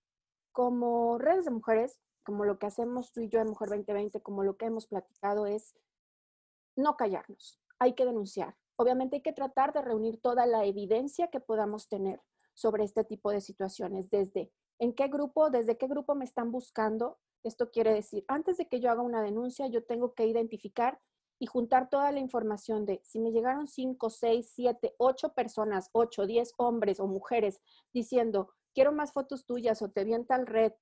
Como 0.52 1.18
redes 1.18 1.46
de 1.46 1.50
mujeres, 1.50 1.98
como 2.24 2.44
lo 2.44 2.58
que 2.58 2.66
hacemos 2.66 3.12
tú 3.12 3.20
y 3.20 3.28
yo 3.28 3.40
en 3.40 3.48
Mujer 3.48 3.68
2020, 3.68 4.22
como 4.22 4.44
lo 4.44 4.56
que 4.56 4.66
hemos 4.66 4.86
platicado, 4.86 5.46
es 5.46 5.74
no 6.76 6.96
callarnos, 6.96 7.60
hay 7.78 7.94
que 7.94 8.04
denunciar. 8.04 8.56
Obviamente 8.76 9.16
hay 9.16 9.22
que 9.22 9.32
tratar 9.32 9.72
de 9.72 9.82
reunir 9.82 10.20
toda 10.20 10.46
la 10.46 10.64
evidencia 10.64 11.28
que 11.28 11.40
podamos 11.40 11.88
tener 11.88 12.20
sobre 12.54 12.84
este 12.84 13.04
tipo 13.04 13.30
de 13.30 13.40
situaciones, 13.40 14.10
desde 14.10 14.52
en 14.84 14.92
qué 14.92 15.08
grupo, 15.08 15.48
desde 15.48 15.78
qué 15.78 15.86
grupo 15.86 16.14
me 16.14 16.26
están 16.26 16.52
buscando. 16.52 17.18
Esto 17.42 17.70
quiere 17.70 17.94
decir, 17.94 18.24
antes 18.28 18.58
de 18.58 18.68
que 18.68 18.80
yo 18.80 18.90
haga 18.90 19.00
una 19.00 19.22
denuncia, 19.22 19.66
yo 19.66 19.82
tengo 19.84 20.14
que 20.14 20.26
identificar 20.26 21.00
y 21.38 21.46
juntar 21.46 21.88
toda 21.88 22.12
la 22.12 22.20
información 22.20 22.84
de 22.84 23.00
si 23.02 23.18
me 23.18 23.32
llegaron 23.32 23.66
5, 23.66 24.10
6, 24.10 24.52
7, 24.54 24.94
8 24.98 25.32
personas, 25.32 25.88
8, 25.92 26.26
10 26.26 26.52
hombres 26.58 27.00
o 27.00 27.06
mujeres 27.06 27.62
diciendo, 27.94 28.50
quiero 28.74 28.92
más 28.92 29.12
fotos 29.12 29.46
tuyas 29.46 29.80
o 29.80 29.90
te 29.90 30.04
vi 30.04 30.12
en 30.12 30.26
tal 30.26 30.46
red, 30.46 30.72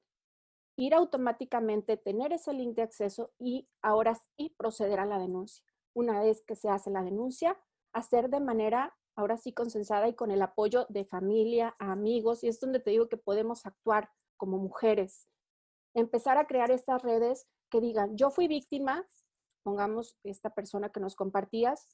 ir 0.76 0.94
automáticamente, 0.94 1.96
tener 1.96 2.32
ese 2.32 2.52
link 2.52 2.74
de 2.74 2.82
acceso 2.82 3.30
y 3.38 3.68
ahora 3.82 4.16
sí 4.36 4.52
proceder 4.58 4.98
a 4.98 5.06
la 5.06 5.20
denuncia. 5.20 5.64
Una 5.94 6.20
vez 6.20 6.42
que 6.42 6.56
se 6.56 6.68
hace 6.68 6.90
la 6.90 7.04
denuncia, 7.04 7.56
hacer 7.92 8.30
de 8.30 8.40
manera 8.40 8.96
ahora 9.16 9.36
sí 9.36 9.52
consensada 9.52 10.08
y 10.08 10.14
con 10.14 10.30
el 10.30 10.42
apoyo 10.42 10.86
de 10.88 11.04
familia, 11.04 11.76
amigos, 11.78 12.44
y 12.44 12.48
es 12.48 12.60
donde 12.60 12.80
te 12.80 12.90
digo 12.90 13.08
que 13.08 13.16
podemos 13.16 13.66
actuar 13.66 14.10
como 14.36 14.58
mujeres. 14.58 15.28
Empezar 15.94 16.38
a 16.38 16.46
crear 16.46 16.70
estas 16.70 17.02
redes 17.02 17.46
que 17.70 17.80
digan, 17.80 18.16
yo 18.16 18.30
fui 18.30 18.48
víctima, 18.48 19.06
pongamos 19.62 20.16
esta 20.24 20.50
persona 20.50 20.90
que 20.90 21.00
nos 21.00 21.14
compartías, 21.14 21.88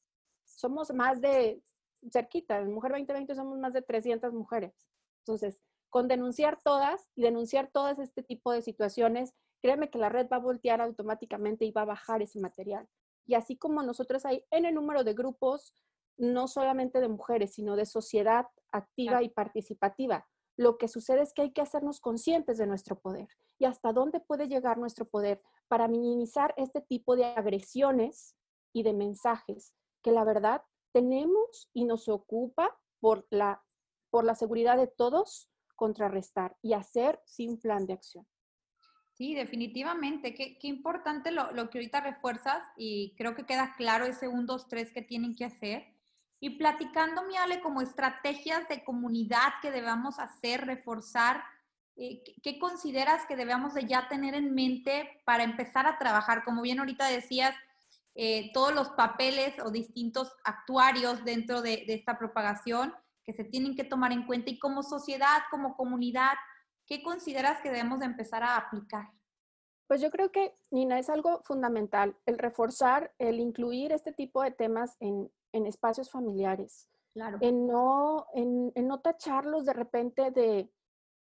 somos 0.45 0.93
más 0.93 1.21
de, 1.21 1.63
cerquita, 2.11 2.59
en 2.59 2.73
Mujer 2.73 2.93
2020 2.93 3.35
somos 3.35 3.59
más 3.59 3.73
de 3.73 3.83
300 3.83 4.33
mujeres. 4.33 4.75
Entonces, 5.21 5.61
con 5.91 6.09
denunciar 6.09 6.59
todas 6.63 7.09
y 7.15 7.23
denunciar 7.23 7.71
todas 7.73 7.99
este 7.99 8.23
tipo 8.23 8.53
de 8.53 8.63
situaciones, 8.63 9.35
créeme 9.61 9.91
que 9.91 9.99
la 9.99 10.09
red 10.09 10.29
va 10.31 10.37
a 10.37 10.41
voltear 10.41 10.81
automáticamente 10.81 11.65
y 11.65 11.73
va 11.73 11.83
a 11.83 11.87
bajar 11.87 12.23
ese 12.23 12.41
material. 12.41 12.89
Y 13.27 13.35
así 13.35 13.57
como 13.57 13.83
nosotros 13.83 14.25
hay 14.25 14.45
en 14.51 14.65
el 14.65 14.75
número 14.75 15.05
de 15.05 15.15
grupos, 15.15 15.75
no 16.19 16.49
solamente 16.49 17.01
de 17.01 17.09
mujeres, 17.09 17.55
sino 17.55 17.77
de 17.77 17.87
sociedad 17.87 18.47
activa 18.73 19.23
y 19.23 19.31
participativa. 19.31 20.27
Lo 20.57 20.77
que 20.77 20.89
sucede 20.89 21.23
es 21.23 21.33
que 21.33 21.43
hay 21.43 21.53
que 21.53 21.63
hacernos 21.63 22.01
conscientes 22.01 22.59
de 22.59 22.67
nuestro 22.67 22.99
poder 22.99 23.29
y 23.59 23.65
hasta 23.65 23.93
dónde 23.93 24.21
puede 24.21 24.49
llegar 24.49 24.77
nuestro 24.79 25.07
poder 25.07 25.41
para 25.69 25.89
minimizar 25.89 26.53
este 26.57 26.81
tipo 26.81 27.17
de 27.17 27.27
agresiones 27.27 28.35
y 28.73 28.83
de 28.83 28.93
mensajes 28.93 29.73
que 30.03 30.13
la 30.13 30.25
verdad 30.25 30.63
tenemos 30.93 31.71
y 31.73 31.85
nos 31.85 32.09
ocupa 32.09 32.77
por 33.01 33.27
la, 33.31 33.63
por 34.11 34.25
la 34.25 34.35
seguridad 34.35 34.77
de 34.77 34.89
todos 34.89 35.51
contrarrestar 35.77 36.57
y 36.61 36.73
hacer 36.73 37.21
sin 37.25 37.61
plan 37.61 37.87
de 37.87 37.95
acción. 37.95 38.27
Sí, 39.13 39.35
definitivamente. 39.35 40.35
Qué, 40.35 40.59
qué 40.59 40.69
importante 40.69 41.31
lo, 41.31 41.51
lo, 41.53 41.71
que 41.71 41.79
ahorita 41.79 42.01
refuerzas 42.01 42.63
y 42.77 43.15
creo 43.17 43.35
que 43.35 43.47
queda 43.47 43.75
claro 43.77 44.05
ese 44.05 44.29
1, 44.29 44.45
2, 44.45 44.69
3 44.69 44.93
que 44.93 45.03
tienen 45.03 45.35
que 45.35 45.45
hacer. 45.45 45.98
Y 46.41 46.51
platicando, 46.51 47.25
mi 47.25 47.37
Ale, 47.37 47.61
como 47.61 47.81
estrategias 47.81 48.69
de 48.69 48.85
comunidad 48.85 49.55
que 49.61 49.71
debamos 49.71 50.19
hacer, 50.19 50.67
reforzar, 50.67 51.43
eh, 51.97 52.23
¿qué 52.43 52.59
consideras 52.59 53.27
que 53.27 53.35
debemos 53.35 53.75
de 53.75 53.87
ya 53.87 54.09
tener 54.09 54.35
en 54.35 54.55
mente 54.55 55.23
para 55.25 55.43
empezar 55.43 55.87
a 55.87 55.99
trabajar? 55.99 56.45
Como 56.45 56.63
bien 56.63 56.79
ahorita 56.79 57.09
decías, 57.09 57.57
eh, 58.15 58.51
todos 58.53 58.73
los 58.73 58.91
papeles 58.91 59.55
o 59.65 59.71
distintos 59.71 60.33
actuarios 60.45 61.25
dentro 61.25 61.61
de, 61.61 61.85
de 61.87 61.95
esta 61.95 62.19
propagación 62.19 62.95
que 63.25 63.33
se 63.33 63.45
tienen 63.45 63.75
que 63.75 63.85
tomar 63.85 64.13
en 64.13 64.27
cuenta 64.27 64.51
y 64.51 64.59
como 64.59 64.83
sociedad, 64.83 65.43
como 65.51 65.77
comunidad, 65.77 66.35
¿qué 66.87 67.03
consideras 67.03 67.61
que 67.61 67.71
debemos 67.71 68.01
de 68.01 68.07
empezar 68.07 68.43
a 68.43 68.57
aplicar? 68.57 69.11
Pues 69.89 70.01
yo 70.01 70.11
creo 70.11 70.31
que, 70.31 70.55
Nina, 70.71 70.99
es 70.99 71.09
algo 71.09 71.43
fundamental 71.45 72.17
el 72.27 72.39
reforzar, 72.39 73.13
el 73.19 73.41
incluir 73.41 73.91
este 73.93 74.13
tipo 74.13 74.43
de 74.43 74.51
temas 74.51 74.97
en, 75.01 75.31
en 75.53 75.67
espacios 75.67 76.11
familiares. 76.11 76.89
Claro. 77.13 77.39
En 77.41 77.67
no, 77.67 78.27
en, 78.35 78.73
en, 78.75 78.87
no 78.87 79.01
tacharlos 79.01 79.65
de 79.65 79.73
repente 79.73 80.31
de, 80.31 80.71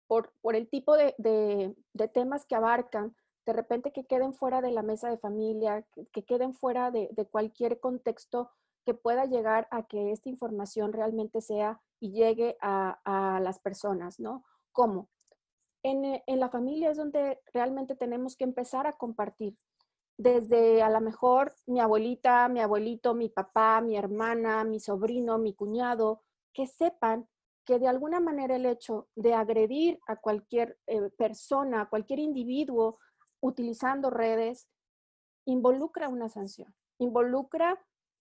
por, 0.06 0.32
por 0.40 0.54
el 0.54 0.68
tipo 0.68 0.96
de, 0.96 1.14
de, 1.18 1.74
de, 1.92 2.08
temas 2.08 2.46
que 2.46 2.54
abarcan, 2.54 3.16
de 3.46 3.52
repente 3.52 3.92
que 3.92 4.06
queden 4.06 4.34
fuera 4.34 4.60
de 4.60 4.70
la 4.70 4.82
mesa 4.82 5.08
de 5.08 5.18
familia, 5.18 5.86
que, 5.92 6.06
que 6.08 6.24
queden 6.24 6.54
fuera 6.54 6.90
de, 6.90 7.08
de, 7.12 7.26
cualquier 7.26 7.80
contexto 7.80 8.50
que 8.84 8.94
pueda 8.94 9.24
llegar 9.24 9.68
a 9.70 9.86
que 9.86 10.12
esta 10.12 10.28
información 10.28 10.92
realmente 10.92 11.40
sea 11.40 11.80
y 12.00 12.12
llegue 12.12 12.56
a, 12.60 13.00
a 13.04 13.40
las 13.40 13.58
personas, 13.58 14.20
¿no? 14.20 14.44
¿Cómo? 14.72 15.08
En, 15.82 16.22
en 16.26 16.40
la 16.40 16.48
familia 16.48 16.90
es 16.90 16.96
donde 16.96 17.40
realmente 17.52 17.96
tenemos 17.96 18.36
que 18.36 18.44
empezar 18.44 18.86
a 18.86 18.94
compartir 18.94 19.56
desde 20.18 20.83
a 20.83 20.90
lo 20.90 21.00
mejor 21.00 21.54
mi 21.66 21.81
abuelita, 21.81 22.48
mi 22.48 22.61
abuelito, 22.61 23.14
mi 23.14 23.28
papá, 23.28 23.81
mi 23.81 23.96
hermana, 23.96 24.64
mi 24.64 24.81
sobrino, 24.81 25.38
mi 25.38 25.54
cuñado, 25.54 26.22
que 26.52 26.66
sepan 26.66 27.28
que 27.64 27.78
de 27.78 27.87
alguna 27.87 28.18
manera 28.18 28.57
el 28.57 28.66
hecho 28.66 29.09
de 29.14 29.35
agredir 29.35 30.00
a 30.09 30.16
cualquier 30.16 30.76
eh, 30.87 31.11
persona, 31.16 31.83
a 31.83 31.88
cualquier 31.88 32.18
individuo 32.18 32.98
utilizando 33.40 34.11
redes, 34.11 34.68
involucra 35.44 36.09
una 36.09 36.28
sanción, 36.28 36.74
involucra 36.98 37.81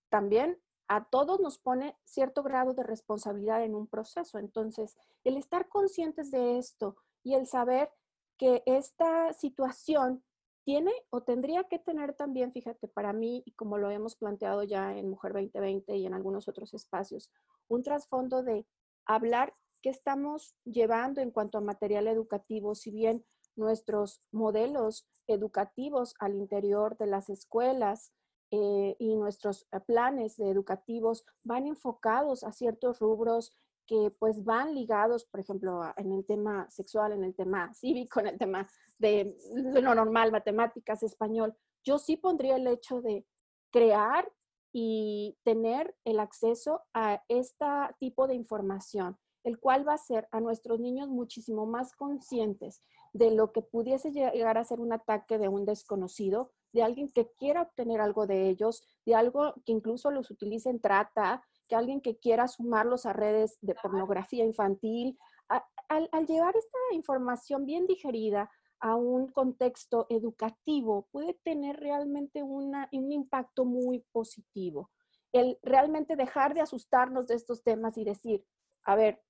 también 0.10 0.62
a 0.88 1.04
todos 1.06 1.40
nos 1.40 1.58
pone 1.58 1.98
cierto 2.06 2.44
grado 2.44 2.74
de 2.74 2.84
responsabilidad 2.84 3.64
en 3.64 3.76
un 3.76 3.88
proceso. 3.88 4.38
Entonces, 4.38 4.96
el 5.26 5.36
estar 5.36 5.68
conscientes 5.68 6.32
de 6.32 6.58
esto 6.58 6.96
y 7.24 7.34
el 7.34 7.46
saber 7.46 7.92
que 8.38 8.64
esta 8.66 9.34
situación 9.34 10.24
tiene 10.68 10.92
o 11.12 11.22
tendría 11.22 11.64
que 11.64 11.80
tener 11.80 12.14
también, 12.14 12.52
fíjate, 12.52 12.90
para 12.90 13.14
mí, 13.14 13.42
y 13.46 13.54
como 13.54 13.78
lo 13.78 13.90
hemos 13.90 14.18
planteado 14.18 14.64
ya 14.64 14.98
en 14.98 15.10
Mujer 15.10 15.32
2020 15.32 15.96
y 15.96 16.06
en 16.06 16.14
algunos 16.14 16.50
otros 16.50 16.74
espacios, 16.74 17.32
un 17.70 17.84
trasfondo 17.84 18.44
de 18.44 18.68
hablar 19.06 19.54
qué 19.82 19.90
estamos 19.92 20.58
llevando 20.66 21.22
en 21.22 21.32
cuanto 21.32 21.58
a 21.58 21.62
material 21.62 22.10
educativo, 22.10 22.76
si 22.76 22.92
bien 22.92 23.24
nuestros 23.56 24.22
modelos 24.34 25.08
educativos 25.28 26.16
al 26.20 26.36
interior 26.36 26.98
de 26.98 27.08
las 27.08 27.30
escuelas 27.30 28.12
eh, 28.52 28.98
y 29.00 29.16
nuestros 29.16 29.70
eh, 29.72 29.80
planes 29.80 30.38
educativos 30.38 31.24
van 31.44 31.66
enfocados 31.66 32.44
a 32.44 32.52
ciertos 32.52 33.00
rubros 33.00 33.54
que 33.88 34.12
pues 34.20 34.44
van 34.44 34.76
ligados, 34.76 35.26
por 35.26 35.40
ejemplo, 35.40 35.82
en 35.96 36.12
el 36.12 36.26
tema 36.26 36.70
sexual, 36.70 37.14
en 37.14 37.24
el 37.24 37.36
tema 37.36 37.74
cívico, 37.74 38.20
en 38.20 38.28
el 38.28 38.38
tema 38.38 38.68
de 39.00 39.36
lo 39.54 39.96
normal, 39.96 40.32
matemáticas, 40.32 41.04
español. 41.04 41.56
Yo 41.84 41.98
sí 41.98 42.18
pondría 42.18 42.58
el 42.58 42.68
hecho 42.68 43.02
de 43.02 43.26
crear 43.72 44.30
y 44.74 45.38
tener 45.44 45.96
el 46.04 46.20
acceso 46.20 46.82
a 46.94 47.24
este 47.30 47.66
tipo 48.00 48.28
de 48.28 48.36
información, 48.36 49.18
el 49.44 49.60
cual 49.60 49.88
va 49.88 49.94
a 49.94 49.96
hacer 49.96 50.28
a 50.32 50.40
nuestros 50.42 50.80
niños 50.80 51.08
muchísimo 51.08 51.66
más 51.66 51.96
conscientes 51.96 52.84
de 53.14 53.32
lo 53.32 53.52
que 53.52 53.62
pudiese 53.62 54.12
llegar 54.12 54.58
a 54.58 54.66
ser 54.66 54.80
un 54.80 54.94
ataque 54.94 55.38
de 55.38 55.48
un 55.48 55.66
desconocido, 55.66 56.52
de 56.74 56.84
alguien 56.84 57.10
que 57.10 57.32
quiera 57.40 57.62
obtener 57.62 58.02
algo 58.02 58.28
de 58.28 58.50
ellos, 58.50 58.84
de 59.06 59.16
algo 59.16 59.56
que 59.66 59.72
incluso 59.72 60.12
los 60.12 60.30
utilice 60.30 60.70
en 60.70 60.82
trata, 60.82 61.42
que 61.68 61.76
alguien 61.76 62.02
que 62.02 62.18
quiera 62.18 62.48
sumarlos 62.48 63.06
a 63.06 63.14
redes 63.14 63.58
de 63.62 63.76
pornografía 63.76 64.46
infantil, 64.46 65.18
al, 65.48 66.10
al, 66.12 66.26
llevar 66.26 66.56
esta 66.56 66.78
información 66.92 67.66
bien 67.66 67.86
digerida 67.86 68.50
a 68.80 68.96
un 68.96 69.28
contexto 69.28 70.06
educativo, 70.10 71.08
puede 71.12 71.34
tener 71.44 71.78
realmente 71.78 72.44
una, 72.44 72.90
un 72.92 73.12
impacto 73.12 73.66
muy 73.66 74.06
positivo. 74.12 74.92
El 75.32 75.58
realmente 75.62 76.16
dejar 76.16 76.54
de 76.54 76.62
asustarnos 76.62 77.28
de 77.28 77.36
estos 77.36 77.64
temas 77.64 77.98
y 77.98 78.04
decir, 78.04 78.46
a 78.84 78.96
ver, 78.96 79.22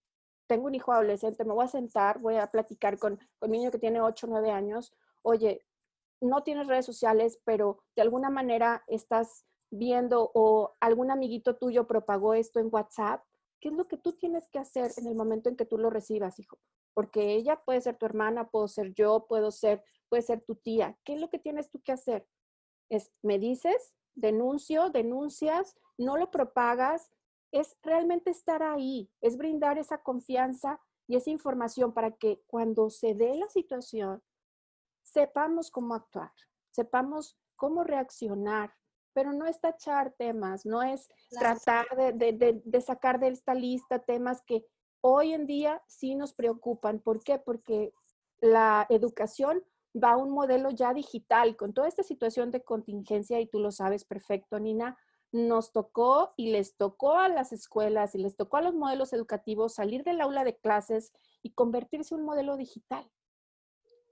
tengo 0.48 0.68
un 0.68 0.76
hijo 0.76 0.92
adolescente, 0.92 1.44
me 1.44 1.54
voy 1.54 1.66
a 1.66 1.70
sentar, 1.70 2.20
voy 2.20 2.38
a 2.38 2.48
platicar 2.48 2.98
con, 2.98 3.20
con 3.40 3.52
mi 3.52 3.58
niño 3.58 3.72
que 3.72 3.80
tiene 3.80 4.02
8 4.02 4.28
o 4.28 4.30
9 4.30 4.52
años, 4.52 4.94
oye, 5.22 5.66
no 6.22 6.44
tienes 6.44 6.68
redes 6.68 6.86
sociales, 6.86 7.40
pero 7.44 7.84
de 7.96 8.02
alguna 8.02 8.30
manera 8.30 8.84
estás 8.88 9.46
viendo 9.70 10.32
o 10.34 10.76
algún 10.80 11.12
amiguito 11.12 11.58
tuyo 11.58 11.88
propagó 11.88 12.34
esto 12.34 12.60
en 12.60 12.70
WhatsApp, 12.72 13.24
¿qué 13.60 13.70
es 13.70 13.76
lo 13.76 13.88
que 13.88 13.98
tú 13.98 14.14
tienes 14.14 14.48
que 14.50 14.60
hacer 14.60 14.92
en 14.98 15.08
el 15.08 15.16
momento 15.16 15.50
en 15.50 15.56
que 15.56 15.66
tú 15.66 15.78
lo 15.78 15.90
recibas, 15.90 16.40
hijo? 16.40 16.58
Porque 16.94 17.34
ella 17.34 17.62
puede 17.64 17.82
ser 17.82 17.98
tu 17.98 18.06
hermana, 18.06 18.50
puedo 18.50 18.68
ser 18.68 18.94
yo, 18.94 19.26
puedo 19.28 19.52
ser, 19.52 19.84
puede 20.10 20.24
ser 20.24 20.42
tu 20.42 20.56
tía. 20.56 20.98
¿Qué 21.04 21.14
es 21.16 21.22
lo 21.22 21.30
que 21.30 21.40
tienes 21.40 21.70
tú 21.70 21.82
que 21.82 21.92
hacer? 21.92 22.28
Es, 22.90 23.12
me 23.22 23.40
dices, 23.40 23.94
denuncio, 24.16 24.90
denuncias, 24.90 25.76
no 25.98 26.18
lo 26.18 26.32
propagas, 26.32 27.12
es 27.52 27.78
realmente 27.82 28.32
estar 28.32 28.64
ahí, 28.64 29.10
es 29.22 29.38
brindar 29.38 29.78
esa 29.78 30.02
confianza 30.02 30.82
y 31.08 31.16
esa 31.16 31.30
información 31.30 31.94
para 31.94 32.12
que 32.12 32.44
cuando 32.48 32.90
se 32.90 33.14
dé 33.14 33.36
la 33.36 33.48
situación, 33.50 34.22
sepamos 35.04 35.72
cómo 35.72 35.96
actuar, 35.96 36.32
sepamos 36.72 37.38
cómo 37.56 37.84
reaccionar, 37.84 38.74
pero 39.18 39.34
no 39.34 39.48
es 39.48 39.60
tachar 39.60 40.12
temas, 40.12 40.64
no 40.64 40.84
es 40.84 41.10
claro. 41.32 41.60
tratar 41.60 42.14
de, 42.14 42.34
de, 42.34 42.62
de, 42.64 42.82
sacar 42.82 43.20
de 43.20 43.30
esta 43.30 43.56
lista 43.56 43.98
temas 43.98 44.44
que 44.44 44.64
hoy 45.02 45.34
en 45.34 45.48
día 45.48 45.82
sí 45.88 46.14
nos 46.14 46.36
preocupan. 46.36 47.00
¿Por 47.00 47.24
qué? 47.24 47.40
Porque 47.40 47.96
la 48.42 48.86
educación 48.92 49.64
va 49.96 50.12
a 50.12 50.18
un 50.18 50.30
modelo 50.30 50.70
ya 50.70 50.94
digital 50.94 51.58
con 51.58 51.74
toda 51.74 51.88
esta 51.88 52.04
situación 52.04 52.52
de 52.52 52.64
contingencia 52.64 53.42
y 53.42 53.48
tú 53.48 53.58
lo 53.60 53.72
sabes 53.72 54.06
perfecto, 54.06 54.60
Nina. 54.60 54.96
Nos 55.32 55.72
tocó 55.72 56.36
y 56.38 56.52
les 56.52 56.78
tocó 56.78 57.18
a 57.18 57.28
las 57.28 57.52
escuelas 57.52 58.14
y 58.14 58.20
les 58.20 58.36
tocó 58.36 58.58
a 58.58 58.62
los 58.62 58.76
modelos 58.76 59.14
educativos 59.14 59.74
salir 59.74 60.04
del 60.04 60.22
aula 60.22 60.44
de 60.44 60.58
clases 60.58 61.12
y 61.42 61.54
convertirse 61.54 62.14
en 62.14 62.20
un 62.20 62.28
modelo 62.28 62.56
digital. 62.56 63.10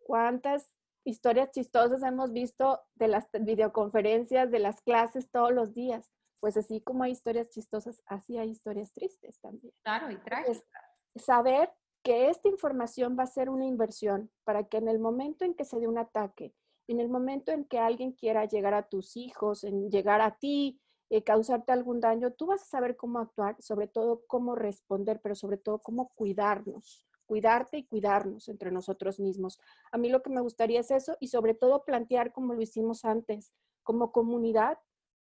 ¿Cuántas 0.03 0.71
historias 1.05 1.51
chistosas 1.51 2.03
hemos 2.03 2.33
visto 2.33 2.81
de 2.95 3.07
las 3.07 3.27
videoconferencias, 3.31 4.51
de 4.51 4.59
las 4.59 4.81
clases 4.81 5.29
todos 5.31 5.53
los 5.53 5.73
días? 5.73 6.11
Pues 6.39 6.57
así 6.57 6.81
como 6.81 7.03
hay 7.03 7.11
historias 7.11 7.49
chistosas, 7.49 8.01
así 8.05 8.37
hay 8.37 8.49
historias 8.49 8.91
tristes 8.91 9.39
también. 9.39 9.73
Claro, 9.83 10.11
y 10.11 10.17
trágicas. 10.17 10.63
Saber 11.15 11.71
que 12.03 12.29
esta 12.29 12.49
información 12.49 13.15
va 13.17 13.23
a 13.23 13.27
ser 13.27 13.49
una 13.49 13.65
inversión 13.65 14.29
para 14.43 14.65
que 14.65 14.77
en 14.77 14.87
el 14.87 14.99
momento 14.99 15.45
en 15.45 15.53
que 15.53 15.65
se 15.65 15.79
dé 15.79 15.87
un 15.87 15.97
ataque, 15.97 16.53
en 16.87 16.99
el 16.99 17.09
momento 17.09 17.51
en 17.51 17.65
que 17.65 17.79
alguien 17.79 18.11
quiera 18.11 18.45
llegar 18.45 18.73
a 18.73 18.87
tus 18.87 19.15
hijos, 19.15 19.63
en 19.63 19.89
llegar 19.89 20.21
a 20.21 20.37
ti, 20.37 20.79
eh, 21.09 21.23
causarte 21.23 21.71
algún 21.71 21.99
daño, 21.99 22.33
tú 22.33 22.47
vas 22.47 22.63
a 22.63 22.65
saber 22.65 22.95
cómo 22.95 23.19
actuar, 23.19 23.55
sobre 23.61 23.87
todo 23.87 24.23
cómo 24.27 24.55
responder, 24.55 25.19
pero 25.21 25.35
sobre 25.35 25.57
todo 25.57 25.79
cómo 25.79 26.09
cuidarnos, 26.15 27.07
cuidarte 27.25 27.77
y 27.77 27.85
cuidarnos 27.85 28.47
entre 28.47 28.71
nosotros 28.71 29.19
mismos. 29.19 29.59
A 29.91 29.97
mí 29.97 30.09
lo 30.09 30.21
que 30.21 30.29
me 30.29 30.41
gustaría 30.41 30.79
es 30.79 30.91
eso 30.91 31.17
y 31.19 31.27
sobre 31.27 31.53
todo 31.53 31.83
plantear 31.83 32.31
como 32.31 32.53
lo 32.53 32.61
hicimos 32.61 33.05
antes, 33.05 33.51
como 33.83 34.11
comunidad 34.11 34.77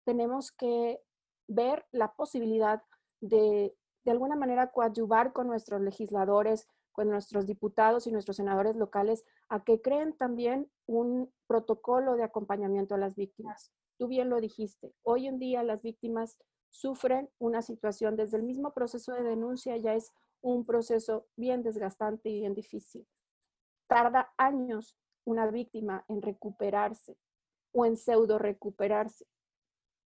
tenemos 0.04 0.52
que 0.52 1.00
ver 1.48 1.86
la 1.92 2.12
posibilidad 2.12 2.82
de 3.20 3.74
de 4.04 4.10
alguna 4.10 4.36
manera 4.36 4.70
coadyuvar 4.70 5.32
con 5.32 5.46
nuestros 5.46 5.80
legisladores, 5.80 6.68
con 6.92 7.08
nuestros 7.08 7.46
diputados 7.46 8.06
y 8.06 8.12
nuestros 8.12 8.36
senadores 8.36 8.76
locales 8.76 9.24
a 9.48 9.64
que 9.64 9.80
creen 9.80 10.14
también 10.16 10.70
un 10.86 11.32
protocolo 11.46 12.16
de 12.16 12.24
acompañamiento 12.24 12.94
a 12.94 12.98
las 12.98 13.14
víctimas. 13.14 13.72
Tú 13.98 14.08
bien 14.08 14.28
lo 14.28 14.40
dijiste, 14.40 14.92
hoy 15.02 15.26
en 15.26 15.38
día 15.38 15.62
las 15.62 15.82
víctimas 15.82 16.38
sufren 16.68 17.30
una 17.38 17.62
situación 17.62 18.16
desde 18.16 18.38
el 18.38 18.42
mismo 18.42 18.72
proceso 18.72 19.12
de 19.12 19.22
denuncia, 19.22 19.76
ya 19.76 19.94
es 19.94 20.10
un 20.42 20.66
proceso 20.66 21.26
bien 21.36 21.62
desgastante 21.62 22.28
y 22.28 22.40
bien 22.40 22.54
difícil. 22.54 23.06
Tarda 23.88 24.32
años 24.36 24.98
una 25.24 25.50
víctima 25.50 26.04
en 26.08 26.20
recuperarse 26.20 27.16
o 27.72 27.86
en 27.86 27.96
pseudo 27.96 28.38
recuperarse. 28.38 29.26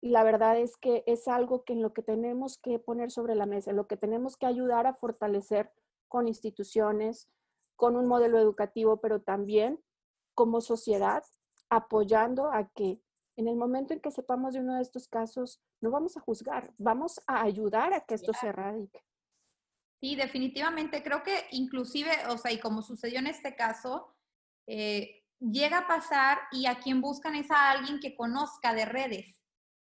Y 0.02 0.10
la 0.10 0.24
verdad 0.24 0.60
es 0.60 0.78
que 0.78 1.04
es 1.08 1.28
algo 1.28 1.64
que 1.64 1.74
en 1.74 1.82
lo 1.82 1.94
que 1.94 2.04
tenemos 2.04 2.60
que 2.60 2.78
poner 2.78 3.10
sobre 3.10 3.34
la 3.34 3.46
mesa, 3.46 3.72
en 3.72 3.78
lo 3.78 3.88
que 3.88 3.98
tenemos 3.98 4.38
que 4.38 4.46
ayudar 4.46 4.86
a 4.86 4.94
fortalecer 4.94 5.72
con 6.08 6.28
instituciones, 6.28 7.28
con 7.76 7.96
un 7.96 8.08
modelo 8.08 8.38
educativo, 8.38 8.98
pero 9.02 9.22
también 9.22 9.80
como 10.36 10.62
sociedad, 10.62 11.24
apoyando 11.70 12.52
a 12.52 12.70
que 12.70 13.02
en 13.38 13.48
el 13.48 13.56
momento 13.56 13.94
en 13.94 14.00
que 14.00 14.12
sepamos 14.12 14.54
de 14.54 14.62
uno 14.62 14.76
de 14.76 14.82
estos 14.82 15.08
casos, 15.08 15.62
no 15.82 15.92
vamos 15.92 16.16
a 16.18 16.22
juzgar, 16.22 16.74
vamos 16.78 17.20
a 17.28 17.42
ayudar 17.42 17.94
a 17.94 18.02
que 18.02 18.16
esto 18.16 18.32
se 18.34 18.48
erradique. 18.48 19.02
Sí, 20.06 20.16
definitivamente. 20.16 21.02
Creo 21.02 21.24
que 21.24 21.48
inclusive, 21.50 22.12
o 22.30 22.38
sea, 22.38 22.52
y 22.52 22.60
como 22.60 22.84
sucedió 22.84 23.18
en 23.18 23.26
este 23.26 23.56
caso, 23.56 24.16
eh, 24.68 25.24
llega 25.40 25.80
a 25.80 25.88
pasar 25.88 26.42
y 26.52 26.68
a 26.68 26.78
quien 26.78 27.02
buscan 27.02 27.34
es 27.34 27.50
a 27.50 27.72
alguien 27.72 28.00
que 28.00 28.16
conozca 28.16 28.76
de 28.76 28.86
redes. 28.86 29.42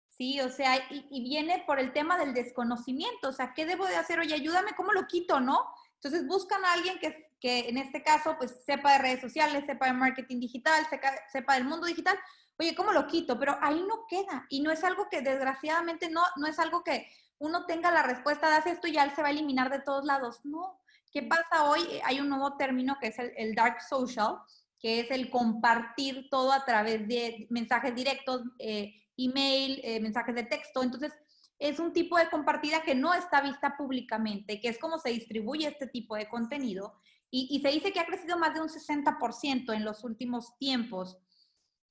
Sí, 0.08 0.40
o 0.40 0.48
sea, 0.48 0.74
y, 0.90 1.22
viene 1.22 1.62
por 1.68 1.78
el 1.78 1.92
tema 1.92 2.18
del 2.18 2.34
desconocimiento, 2.34 3.28
o 3.28 3.32
sea, 3.32 3.54
¿qué 3.54 3.64
debo 3.64 3.86
de 3.86 3.94
hacer? 3.94 4.18
Oye, 4.18 4.34
ayúdame, 4.34 4.72
¿cómo 4.76 4.92
lo 4.92 5.06
quito, 5.06 5.38
no? 5.38 5.64
Entonces 5.94 6.26
buscan 6.26 6.64
a 6.64 6.72
alguien 6.72 6.98
que, 6.98 7.30
que 7.40 7.68
en 7.68 7.78
este 7.78 8.02
caso, 8.02 8.34
pues 8.38 8.64
sepa 8.66 8.94
de 8.94 8.98
redes 8.98 9.20
sociales, 9.20 9.66
sepa 9.66 9.86
de 9.86 9.92
marketing 9.92 10.40
digital, 10.40 10.84
sepa, 10.90 11.12
sepa 11.30 11.54
del 11.54 11.64
mundo 11.64 11.86
digital. 11.86 12.18
Oye, 12.58 12.74
¿cómo 12.74 12.90
lo 12.90 13.06
quito? 13.06 13.38
Pero 13.38 13.56
ahí 13.62 13.84
no 13.86 14.04
queda. 14.08 14.46
Y 14.48 14.62
no 14.62 14.72
es 14.72 14.82
algo 14.82 15.08
que 15.08 15.22
desgraciadamente 15.22 16.10
no, 16.10 16.22
no 16.34 16.48
es 16.48 16.58
algo 16.58 16.82
que 16.82 17.06
uno 17.38 17.66
tenga 17.66 17.90
la 17.90 18.02
respuesta, 18.02 18.48
das 18.48 18.66
esto 18.66 18.86
y 18.86 18.92
ya 18.92 19.14
se 19.14 19.22
va 19.22 19.28
a 19.28 19.30
eliminar 19.30 19.70
de 19.70 19.80
todos 19.80 20.04
lados. 20.04 20.40
No. 20.44 20.80
¿Qué 21.12 21.22
pasa 21.22 21.64
hoy? 21.70 21.80
Hay 22.04 22.20
un 22.20 22.28
nuevo 22.28 22.56
término 22.56 22.96
que 23.00 23.08
es 23.08 23.18
el, 23.18 23.32
el 23.36 23.54
dark 23.54 23.80
social, 23.80 24.38
que 24.78 25.00
es 25.00 25.10
el 25.10 25.30
compartir 25.30 26.28
todo 26.30 26.52
a 26.52 26.64
través 26.64 27.06
de 27.08 27.46
mensajes 27.50 27.94
directos, 27.94 28.42
eh, 28.58 28.94
email, 29.16 29.80
eh, 29.82 30.00
mensajes 30.00 30.34
de 30.34 30.44
texto. 30.44 30.82
Entonces, 30.82 31.12
es 31.58 31.80
un 31.80 31.92
tipo 31.92 32.16
de 32.16 32.30
compartida 32.30 32.82
que 32.82 32.94
no 32.94 33.12
está 33.14 33.40
vista 33.40 33.76
públicamente, 33.76 34.60
que 34.60 34.68
es 34.68 34.78
como 34.78 34.98
se 34.98 35.10
distribuye 35.10 35.66
este 35.66 35.88
tipo 35.88 36.14
de 36.14 36.28
contenido. 36.28 36.94
Y, 37.30 37.60
se 37.60 37.68
dice 37.68 37.92
que 37.92 38.00
ha 38.00 38.06
crecido 38.06 38.38
más 38.38 38.54
de 38.54 38.62
un 38.62 38.68
60% 38.68 39.74
en 39.74 39.84
los 39.84 40.02
últimos 40.02 40.56
tiempos. 40.56 41.18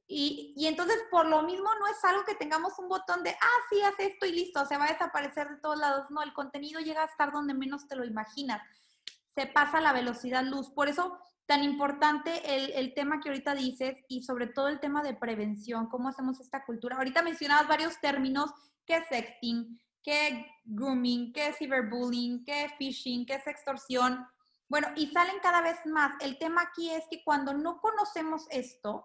Y, 0.09 0.53
y, 0.55 0.67
entonces, 0.67 0.97
por 1.11 1.27
lo 1.27 1.43
mismo, 1.43 1.69
no 1.79 1.87
es 1.87 2.03
algo 2.05 2.23
que 2.23 2.35
tengamos 2.35 2.79
un 2.79 2.87
botón 2.87 3.23
de, 3.23 3.31
ah, 3.31 3.59
sí, 3.69 3.81
haz 3.81 3.99
esto 3.99 4.25
y 4.25 4.31
listo, 4.31 4.65
se 4.65 4.77
va 4.77 4.85
a 4.85 4.93
desaparecer 4.93 5.49
de 5.49 5.57
todos 5.57 5.77
lados. 5.77 6.05
No, 6.09 6.23
el 6.23 6.33
contenido 6.33 6.79
llega 6.79 7.03
a 7.03 7.07
estar 7.07 7.31
donde 7.31 7.53
menos 7.53 7.87
te 7.87 7.97
lo 7.97 8.05
imaginas. 8.05 8.61
Se 9.35 9.47
pasa 9.47 9.81
la 9.81 9.91
velocidad 9.91 10.43
luz. 10.43 10.69
Por 10.69 10.87
eso 10.87 11.19
tan 11.45 11.63
importante 11.63 12.55
el, 12.55 12.71
el, 12.71 12.93
tema 12.93 13.19
que 13.19 13.29
ahorita 13.29 13.53
dices 13.55 13.97
y 14.07 14.23
sobre 14.23 14.47
todo 14.47 14.67
el 14.67 14.79
tema 14.79 15.01
de 15.01 15.13
prevención, 15.13 15.87
cómo 15.87 16.09
hacemos 16.09 16.39
esta 16.39 16.65
cultura. 16.65 16.97
Ahorita 16.97 17.21
mencionabas 17.21 17.67
varios 17.67 17.99
términos, 17.99 18.51
¿qué 18.85 18.97
es 18.97 19.07
sexting? 19.07 19.79
¿Qué 20.03 20.45
grooming? 20.63 21.33
¿Qué 21.33 21.47
es 21.47 21.57
cyberbullying? 21.57 22.45
¿Qué 22.45 22.65
es 22.65 22.73
phishing? 22.77 23.25
¿Qué 23.25 23.35
es 23.35 23.47
extorsión? 23.47 24.25
Bueno, 24.69 24.87
y 24.95 25.07
salen 25.07 25.39
cada 25.41 25.61
vez 25.61 25.77
más. 25.85 26.13
El 26.21 26.37
tema 26.37 26.61
aquí 26.61 26.89
es 26.89 27.05
que 27.09 27.23
cuando 27.23 27.53
no 27.53 27.79
conocemos 27.79 28.45
esto 28.49 29.03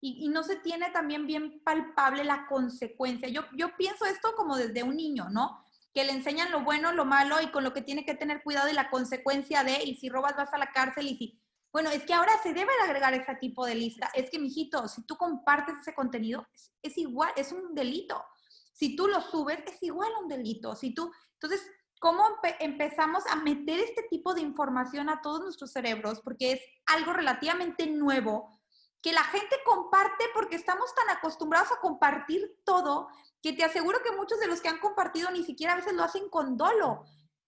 y, 0.00 0.28
no 0.28 0.42
se 0.42 0.56
tiene 0.56 0.90
también 0.90 1.26
bien 1.26 1.60
palpable 1.62 2.24
la 2.24 2.46
consecuencia, 2.46 3.28
yo, 3.28 3.42
yo 3.56 3.76
pienso 3.76 4.04
esto 4.06 4.34
como 4.36 4.56
desde 4.56 4.82
un 4.82 4.96
niño, 4.96 5.28
¿no? 5.30 5.64
que 5.92 6.04
le 6.04 6.12
enseñan 6.12 6.52
lo 6.52 6.62
bueno, 6.62 6.92
lo 6.92 7.04
malo 7.04 7.40
y 7.40 7.48
con 7.48 7.64
lo 7.64 7.72
que 7.72 7.82
tiene 7.82 8.04
que 8.04 8.14
tener 8.14 8.42
cuidado 8.44 8.68
y 8.68 8.74
la 8.74 8.90
consecuencia 8.90 9.64
de, 9.64 9.82
y 9.82 9.96
si 9.96 10.08
robas 10.08 10.36
vas 10.36 10.52
a 10.52 10.58
la 10.58 10.70
cárcel 10.70 11.08
y 11.08 11.16
si 11.16 11.40
bueno, 11.72 11.90
es 11.90 12.04
que 12.04 12.14
ahora 12.14 12.32
se 12.42 12.52
debe 12.52 12.70
agregar 12.82 13.14
ese 13.14 13.34
tipo 13.36 13.64
de 13.64 13.76
lista. 13.76 14.10
Es 14.14 14.28
que, 14.28 14.40
mijito, 14.40 14.88
si 14.88 15.02
tú 15.06 15.16
compartes 15.16 15.76
ese 15.80 15.94
contenido, 15.94 16.46
es, 16.82 16.98
igual, 16.98 17.32
es 17.36 17.52
un 17.52 17.74
delito. 17.74 18.24
Si 18.72 18.96
tú 18.96 19.06
lo 19.06 19.20
subes, 19.20 19.60
es 19.66 19.80
igual 19.82 20.10
un 20.20 20.28
delito. 20.28 20.74
Si 20.74 20.92
tú, 20.92 21.12
entonces, 21.34 21.64
¿cómo 22.00 22.24
empezamos 22.58 23.24
a 23.28 23.36
meter 23.36 23.78
este 23.78 24.02
tipo 24.10 24.34
de 24.34 24.40
información 24.40 25.08
a 25.08 25.20
todos 25.20 25.42
nuestros 25.42 25.70
cerebros? 25.70 26.20
Porque 26.22 26.52
es 26.52 26.60
algo 26.86 27.12
relativamente 27.12 27.86
nuevo 27.86 28.59
que 29.02 29.12
la 29.12 29.24
gente 29.24 29.56
comparte 29.64 30.24
porque 30.34 30.56
estamos 30.56 30.94
tan 30.94 31.16
acostumbrados 31.16 31.72
a 31.72 31.80
compartir 31.80 32.60
todo 32.64 33.08
que 33.42 33.52
te 33.52 33.64
aseguro 33.64 34.02
que 34.02 34.12
muchos 34.12 34.38
de 34.38 34.46
los 34.46 34.60
que 34.60 34.68
han 34.68 34.78
compartido 34.78 35.30
ni 35.30 35.44
siquiera 35.44 35.72
a 35.72 35.76
veces 35.76 35.94
lo 35.94 36.04
hacen 36.04 36.28
con 36.28 36.56
dolo 36.56 37.04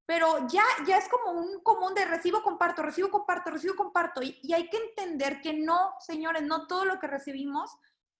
pero 0.06 0.46
ya, 0.48 0.64
ya 0.86 0.98
es 0.98 1.08
como 1.08 1.30
un 1.32 1.60
común 1.62 1.94
de 1.94 2.04
recibo, 2.04 2.42
comparto, 2.42 2.82
recibo, 2.82 3.10
comparto, 3.10 3.50
recibo, 3.50 3.76
comparto. 3.76 4.20
Y, 4.22 4.52
hay 4.52 4.68
que 4.68 4.76
entender 4.76 5.40
que 5.40 5.54
no, 5.54 5.94
señores, 6.00 6.42
no 6.42 6.66
todo 6.66 6.84
lo 6.84 6.98
que 6.98 7.06
recibimos 7.06 7.70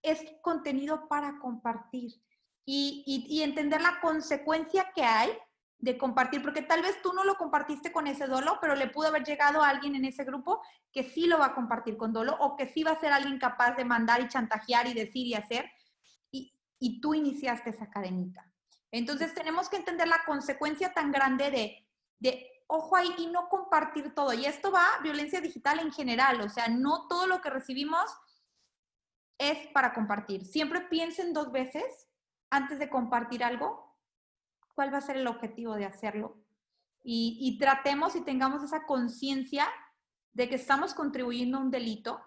es 0.01 0.25
contenido 0.43 1.09
para 1.09 1.39
compartir. 1.39 2.13
Y, 2.65 3.03
y, 3.29 3.43
entender 3.43 3.83
la 3.83 4.01
consecuencia 4.01 4.93
que 4.95 5.03
hay 5.03 5.37
de 5.83 5.99
compartir, 5.99 6.41
porque 6.43 6.63
tal 6.63 6.81
vez 6.81 7.03
tú 7.03 7.13
no 7.13 7.25
lo 7.25 7.35
compartiste 7.35 7.91
con 7.91 8.07
ese 8.07 8.29
dolo, 8.29 8.59
pero 8.61 8.77
le 8.77 8.87
pudo 8.87 9.09
haber 9.09 9.25
llegado 9.25 9.63
a 9.63 9.69
alguien 9.69 9.97
en 9.97 10.05
ese 10.05 10.23
grupo 10.23 10.63
que 10.93 11.03
sí 11.03 11.27
lo 11.27 11.41
va 11.41 11.47
a 11.47 11.55
compartir 11.55 11.97
con 11.97 12.13
dolo 12.13 12.37
o 12.39 12.57
que 12.57 12.69
sí 12.69 12.85
va 12.85 12.93
a 12.93 13.01
ser 13.01 13.13
alguien 13.13 13.37
capaz 13.41 13.73
de 13.73 13.85
mandar 13.85 14.21
y 14.21 14.29
chantajear 14.29 14.87
y 14.87 14.95
decir 14.95 15.27
y 15.27 15.35
hacer. 15.35 15.69
Y, 16.31 16.57
y 16.79 17.01
tú 17.01 17.15
iniciaste 17.15 17.71
esa 17.71 17.91
cadenita. 17.91 18.49
Entonces 18.93 19.35
tenemos 19.35 19.69
que 19.69 19.77
entender 19.77 20.07
la 20.07 20.23
consecuencia 20.25 20.95
tan 20.95 21.11
grande 21.11 21.51
de, 21.51 21.89
de, 22.21 22.49
ojo 22.69 22.95
ahí 22.95 23.13
y 23.19 23.27
no 23.27 23.49
compartir 23.49 24.15
todo. 24.15 24.33
Y 24.35 24.45
esto 24.45 24.71
va 24.71 24.87
violencia 25.03 25.41
digital 25.41 25.81
en 25.81 25.93
general, 25.93 26.43
o 26.43 26.49
sea, 26.49 26.69
no 26.69 27.09
todo 27.09 27.27
lo 27.27 27.41
que 27.41 27.51
recibimos 27.51 28.09
es 29.37 29.67
para 29.73 29.93
compartir. 29.93 30.45
Siempre 30.45 30.83
piensen 30.83 31.33
dos 31.33 31.51
veces 31.51 32.09
antes 32.51 32.79
de 32.79 32.89
compartir 32.89 33.43
algo, 33.43 33.82
cuál 34.75 34.93
va 34.93 34.99
a 34.99 35.03
ser 35.03 35.17
el 35.17 35.27
objetivo 35.27 35.75
de 35.75 35.85
hacerlo. 35.85 36.43
Y, 37.05 37.59
tratemos 37.59 38.15
y 38.15 38.21
tengamos 38.21 38.63
esa 38.63 38.87
conciencia 38.87 39.67
de 40.35 40.49
que 40.49 40.55
estamos 40.55 40.95
contribuyendo 40.95 41.59
a 41.59 41.61
un 41.61 41.71
delito, 41.71 42.21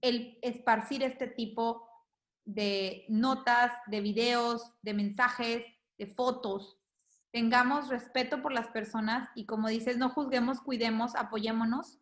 el 0.00 0.38
esparcir 0.40 1.02
este 1.02 1.26
tipo 1.26 1.86
de 2.46 3.04
notas, 3.08 3.72
de 3.86 4.00
videos, 4.00 4.72
de 4.80 4.94
mensajes, 4.94 5.64
de 5.98 6.06
fotos. 6.06 6.78
Tengamos 7.30 7.88
respeto 7.88 8.40
por 8.40 8.52
las 8.52 8.68
personas 8.68 9.28
y 9.34 9.44
como 9.44 9.68
dices, 9.68 9.98
no 9.98 10.08
juzguemos, 10.08 10.62
cuidemos, 10.62 11.14
apoyémonos, 11.14 11.98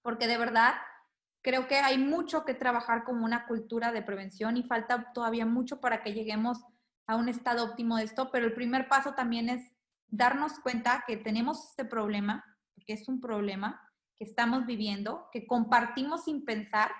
porque 0.00 0.26
de 0.26 0.38
verdad 0.38 0.76
creo 1.42 1.68
que 1.68 1.76
hay 1.76 1.98
mucho 1.98 2.46
que 2.46 2.54
trabajar 2.54 3.04
como 3.04 3.26
una 3.26 3.46
cultura 3.46 3.92
de 3.92 4.02
prevención 4.02 4.56
y 4.56 4.62
falta 4.62 5.12
todavía 5.12 5.44
mucho 5.44 5.80
para 5.80 6.02
que 6.02 6.14
lleguemos 6.14 6.64
a 7.10 7.16
un 7.16 7.28
estado 7.28 7.64
óptimo 7.64 7.96
de 7.96 8.04
esto, 8.04 8.30
pero 8.30 8.46
el 8.46 8.54
primer 8.54 8.86
paso 8.88 9.14
también 9.14 9.48
es 9.48 9.72
darnos 10.06 10.60
cuenta 10.60 11.02
que 11.08 11.16
tenemos 11.16 11.70
este 11.70 11.84
problema, 11.84 12.44
porque 12.76 12.92
es 12.92 13.08
un 13.08 13.20
problema, 13.20 13.82
que 14.14 14.22
estamos 14.22 14.64
viviendo, 14.64 15.28
que 15.32 15.44
compartimos 15.44 16.24
sin 16.24 16.44
pensar 16.44 16.92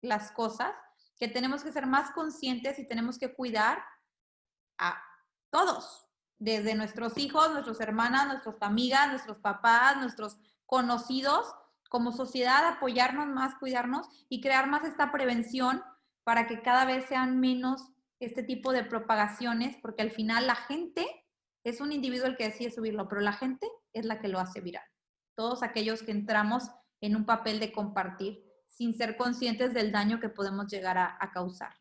las 0.00 0.32
cosas, 0.32 0.72
que 1.16 1.28
tenemos 1.28 1.62
que 1.62 1.70
ser 1.70 1.86
más 1.86 2.10
conscientes 2.10 2.80
y 2.80 2.88
tenemos 2.88 3.18
que 3.18 3.32
cuidar 3.32 3.84
a 4.78 5.00
todos, 5.50 6.08
desde 6.40 6.74
nuestros 6.74 7.16
hijos, 7.16 7.52
nuestras 7.52 7.78
hermanas, 7.78 8.26
nuestras 8.26 8.56
amigas, 8.62 9.10
nuestros 9.10 9.38
papás, 9.38 9.96
nuestros 9.98 10.38
conocidos, 10.66 11.54
como 11.88 12.10
sociedad 12.10 12.66
apoyarnos 12.66 13.28
más, 13.28 13.54
cuidarnos 13.60 14.08
y 14.28 14.40
crear 14.40 14.68
más 14.68 14.82
esta 14.82 15.12
prevención 15.12 15.84
para 16.24 16.48
que 16.48 16.62
cada 16.62 16.84
vez 16.84 17.06
sean 17.06 17.38
menos 17.38 17.91
este 18.24 18.42
tipo 18.42 18.72
de 18.72 18.84
propagaciones, 18.84 19.76
porque 19.82 20.02
al 20.02 20.10
final 20.10 20.46
la 20.46 20.54
gente 20.54 21.06
es 21.64 21.80
un 21.80 21.92
individuo 21.92 22.26
el 22.26 22.36
que 22.36 22.44
decide 22.44 22.70
subirlo, 22.70 23.08
pero 23.08 23.20
la 23.20 23.32
gente 23.32 23.68
es 23.92 24.04
la 24.04 24.20
que 24.20 24.28
lo 24.28 24.38
hace 24.38 24.60
viral. 24.60 24.84
Todos 25.36 25.62
aquellos 25.62 26.02
que 26.02 26.12
entramos 26.12 26.70
en 27.00 27.16
un 27.16 27.26
papel 27.26 27.60
de 27.60 27.72
compartir 27.72 28.44
sin 28.66 28.94
ser 28.94 29.16
conscientes 29.16 29.74
del 29.74 29.92
daño 29.92 30.18
que 30.18 30.28
podemos 30.28 30.66
llegar 30.66 30.96
a, 30.98 31.30
causar. 31.32 31.74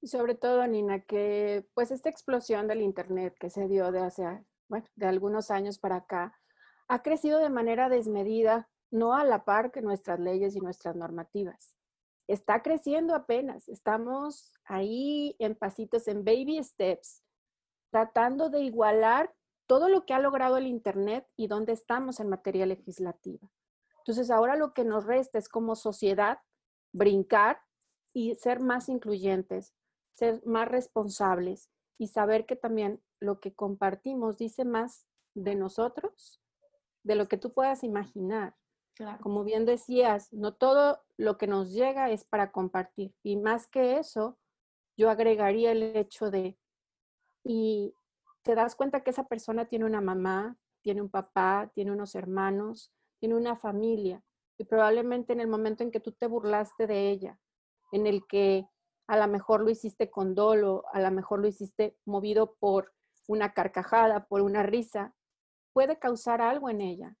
Y 0.00 0.08
sobre 0.08 0.34
todo, 0.34 0.66
Nina, 0.66 1.00
que 1.00 1.68
pues 1.74 1.90
esta 1.90 2.08
explosión 2.08 2.66
del 2.66 2.80
Internet 2.80 3.34
que 3.38 3.50
se 3.50 3.68
dio 3.68 3.92
de 3.92 4.00
hace, 4.00 4.24
algunos 5.00 5.50
años 5.50 5.78
para 5.78 5.96
acá, 5.96 6.38
ha 6.88 7.02
crecido 7.02 7.40
de 7.40 7.50
manera 7.50 7.88
desmedida 7.88 8.68
no 8.90 9.14
a 9.14 9.24
la 9.24 9.44
par 9.44 9.72
que 9.72 9.82
nuestras 9.82 10.20
leyes 10.20 10.56
y 10.56 10.60
nuestras 10.60 10.96
normativas. 10.96 11.75
Está 12.28 12.62
creciendo 12.62 13.14
apenas, 13.14 13.68
estamos 13.68 14.52
ahí 14.64 15.36
en 15.38 15.54
pasitos, 15.54 16.08
en 16.08 16.24
baby 16.24 16.62
steps, 16.62 17.22
tratando 17.90 18.50
de 18.50 18.60
igualar 18.60 19.32
todo 19.66 19.88
lo 19.88 20.06
que 20.06 20.14
ha 20.14 20.18
logrado 20.18 20.56
el 20.56 20.66
Internet 20.66 21.26
y 21.36 21.46
dónde 21.46 21.72
estamos 21.72 22.20
en 22.20 22.28
materia 22.28 22.66
legislativa. 22.66 23.50
Entonces, 23.98 24.30
ahora 24.30 24.56
lo 24.56 24.72
que 24.72 24.84
nos 24.84 25.04
resta 25.04 25.38
es 25.38 25.48
como 25.48 25.74
sociedad 25.74 26.38
brincar 26.92 27.60
y 28.12 28.34
ser 28.36 28.60
más 28.60 28.88
incluyentes, 28.88 29.74
ser 30.14 30.40
más 30.46 30.68
responsables 30.68 31.70
y 31.98 32.08
saber 32.08 32.46
que 32.46 32.56
también 32.56 33.02
lo 33.20 33.40
que 33.40 33.54
compartimos 33.54 34.38
dice 34.38 34.64
más 34.64 35.06
de 35.34 35.54
nosotros, 35.54 36.40
de 37.02 37.14
lo 37.14 37.28
que 37.28 37.36
tú 37.36 37.52
puedas 37.52 37.84
imaginar. 37.84 38.56
Como 39.20 39.44
bien 39.44 39.66
decías, 39.66 40.32
no 40.32 40.54
todo 40.54 41.02
lo 41.16 41.36
que 41.36 41.46
nos 41.46 41.72
llega 41.72 42.10
es 42.10 42.24
para 42.24 42.50
compartir. 42.50 43.14
Y 43.22 43.36
más 43.36 43.66
que 43.66 43.98
eso, 43.98 44.38
yo 44.96 45.10
agregaría 45.10 45.72
el 45.72 45.82
hecho 45.82 46.30
de, 46.30 46.58
y 47.44 47.94
te 48.42 48.54
das 48.54 48.74
cuenta 48.74 49.02
que 49.02 49.10
esa 49.10 49.24
persona 49.24 49.66
tiene 49.66 49.84
una 49.84 50.00
mamá, 50.00 50.56
tiene 50.80 51.02
un 51.02 51.10
papá, 51.10 51.70
tiene 51.74 51.92
unos 51.92 52.14
hermanos, 52.14 52.92
tiene 53.18 53.34
una 53.34 53.56
familia. 53.56 54.22
Y 54.58 54.64
probablemente 54.64 55.32
en 55.32 55.40
el 55.40 55.48
momento 55.48 55.82
en 55.82 55.90
que 55.90 56.00
tú 56.00 56.12
te 56.12 56.26
burlaste 56.26 56.86
de 56.86 57.10
ella, 57.10 57.38
en 57.92 58.06
el 58.06 58.26
que 58.26 58.66
a 59.06 59.18
lo 59.18 59.28
mejor 59.28 59.60
lo 59.60 59.70
hiciste 59.70 60.10
con 60.10 60.34
dolo, 60.34 60.84
a 60.92 61.00
lo 61.00 61.10
mejor 61.10 61.40
lo 61.40 61.48
hiciste 61.48 61.96
movido 62.04 62.54
por 62.54 62.92
una 63.28 63.52
carcajada, 63.52 64.26
por 64.26 64.40
una 64.40 64.62
risa, 64.62 65.14
puede 65.72 65.98
causar 65.98 66.40
algo 66.40 66.70
en 66.70 66.80
ella. 66.80 67.16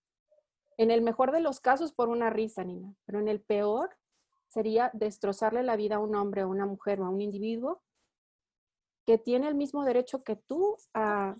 En 0.78 0.90
el 0.90 1.02
mejor 1.02 1.32
de 1.32 1.40
los 1.40 1.60
casos 1.60 1.92
por 1.92 2.08
una 2.08 2.30
risa, 2.30 2.64
Nina, 2.64 2.94
pero 3.06 3.18
en 3.18 3.28
el 3.28 3.40
peor 3.40 3.96
sería 4.48 4.90
destrozarle 4.94 5.62
la 5.62 5.76
vida 5.76 5.96
a 5.96 6.00
un 6.00 6.14
hombre, 6.14 6.42
a 6.42 6.46
una 6.46 6.66
mujer 6.66 7.00
o 7.00 7.06
a 7.06 7.10
un 7.10 7.20
individuo 7.20 7.82
que 9.06 9.18
tiene 9.18 9.48
el 9.48 9.54
mismo 9.54 9.84
derecho 9.84 10.22
que 10.22 10.36
tú 10.36 10.76
a, 10.92 11.36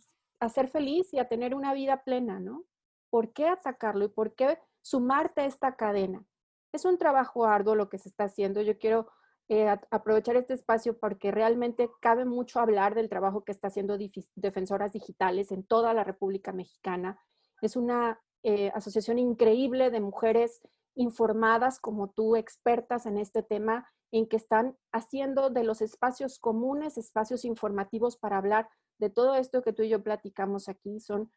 ser 0.49 0.69
feliz 0.69 1.13
y 1.13 1.19
a 1.19 1.29
tener 1.29 1.55
una 1.55 1.75
vida 1.75 2.05
plena, 2.05 2.39
¿no? 2.39 2.65
¿Por 3.11 3.33
qué 3.33 3.49
atacarlo 3.49 4.05
y 4.05 4.09
por 4.09 4.35
qué 4.35 4.59
sumarte 4.81 5.41
a 5.41 5.47
esta 5.47 5.75
cadena? 5.75 6.25
Es 6.73 6.85
un 6.85 6.99
trabajo 6.99 7.47
arduo 7.47 7.75
lo 7.75 7.89
que 7.89 7.99
se 7.99 8.09
está 8.09 8.25
haciendo. 8.25 8.63
Yo 8.63 8.79
quiero 8.79 9.09
eh, 9.49 9.67
aprovechar 9.91 10.37
este 10.37 10.55
espacio 10.55 10.99
porque 10.99 11.33
realmente 11.33 11.91
cabe 12.01 12.25
mucho 12.25 12.61
hablar 12.61 12.95
del 12.95 13.09
trabajo 13.09 13.45
que 13.45 13.53
está 13.53 13.69
haciendo 13.69 13.99
Defensoras 14.35 14.93
Digitales 14.93 15.51
en 15.51 15.65
toda 15.65 15.93
la 15.95 16.05
República 16.05 16.53
Mexicana. 16.53 17.19
Es 17.61 17.75
una 17.75 18.21
eh, 18.43 18.71
asociación 18.75 19.19
increíble 19.19 19.91
de 19.91 20.01
mujeres 20.01 20.61
informadas 20.95 21.79
como 21.79 22.11
tú, 22.11 22.37
expertas 22.37 23.07
en 23.07 23.19
este 23.19 23.43
tema, 23.43 23.89
en 24.13 24.27
que 24.29 24.37
están 24.37 24.77
haciendo 24.93 25.51
de 25.51 25.65
los 25.65 25.83
espacios 25.83 26.39
comunes 26.39 26.97
espacios 26.97 27.45
informativos 27.45 28.17
para 28.17 28.39
hablar 28.39 28.69
de 28.99 29.11
todo 29.11 29.35
esto 29.35 29.63
que 29.63 29.73
tú 29.73 29.83
y 29.83 29.89
yo 29.89 30.03
platicamos 30.03 30.69
aquí. 30.69 31.01
Son 31.01 31.31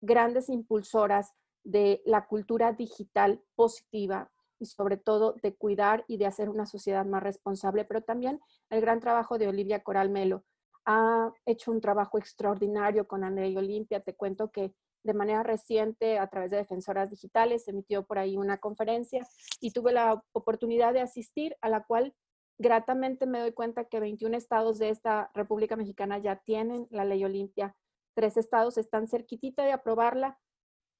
grandes 0.00 0.48
impulsoras 0.48 1.32
de 1.64 2.02
la 2.04 2.26
cultura 2.26 2.72
digital 2.72 3.42
positiva 3.54 4.30
y 4.58 4.66
sobre 4.66 4.96
todo 4.96 5.34
de 5.42 5.54
cuidar 5.54 6.04
y 6.08 6.16
de 6.16 6.26
hacer 6.26 6.48
una 6.48 6.66
sociedad 6.66 7.04
más 7.04 7.22
responsable, 7.22 7.84
pero 7.84 8.02
también 8.02 8.40
el 8.70 8.80
gran 8.80 9.00
trabajo 9.00 9.38
de 9.38 9.48
Olivia 9.48 9.82
Coral 9.82 10.10
Melo. 10.10 10.44
Ha 10.84 11.32
hecho 11.44 11.72
un 11.72 11.80
trabajo 11.80 12.18
extraordinario 12.18 13.08
con 13.08 13.24
Andrea 13.24 13.48
y 13.48 13.56
Olimpia. 13.56 14.00
Te 14.00 14.14
cuento 14.14 14.50
que 14.50 14.72
de 15.06 15.14
manera 15.14 15.42
reciente 15.42 16.18
a 16.18 16.26
través 16.26 16.50
de 16.50 16.58
Defensoras 16.58 17.10
Digitales, 17.10 17.68
emitió 17.68 18.04
por 18.04 18.18
ahí 18.18 18.36
una 18.36 18.58
conferencia 18.58 19.26
y 19.60 19.70
tuve 19.70 19.92
la 19.92 20.22
oportunidad 20.32 20.92
de 20.92 21.00
asistir 21.00 21.56
a 21.60 21.68
la 21.68 21.84
cual 21.84 22.14
gratamente 22.58 23.26
me 23.26 23.40
doy 23.40 23.52
cuenta 23.52 23.84
que 23.84 24.00
21 24.00 24.36
estados 24.36 24.78
de 24.78 24.90
esta 24.90 25.30
República 25.34 25.76
Mexicana 25.76 26.18
ya 26.18 26.36
tienen 26.36 26.86
la 26.90 27.04
ley 27.04 27.24
Olimpia. 27.24 27.76
Tres 28.14 28.36
estados 28.36 28.78
están 28.78 29.06
cerquitita 29.06 29.64
de 29.64 29.72
aprobarla. 29.72 30.38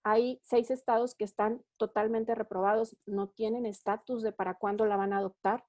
Hay 0.05 0.41
seis 0.45 0.71
estados 0.71 1.15
que 1.15 1.25
están 1.25 1.65
totalmente 1.77 2.35
reprobados, 2.35 2.97
no 3.07 3.29
tienen 3.29 3.67
estatus 3.67 4.23
de 4.23 4.33
para 4.33 4.55
cuándo 4.55 4.87
la 4.87 4.97
van 4.97 5.13
a 5.13 5.19
adoptar, 5.19 5.65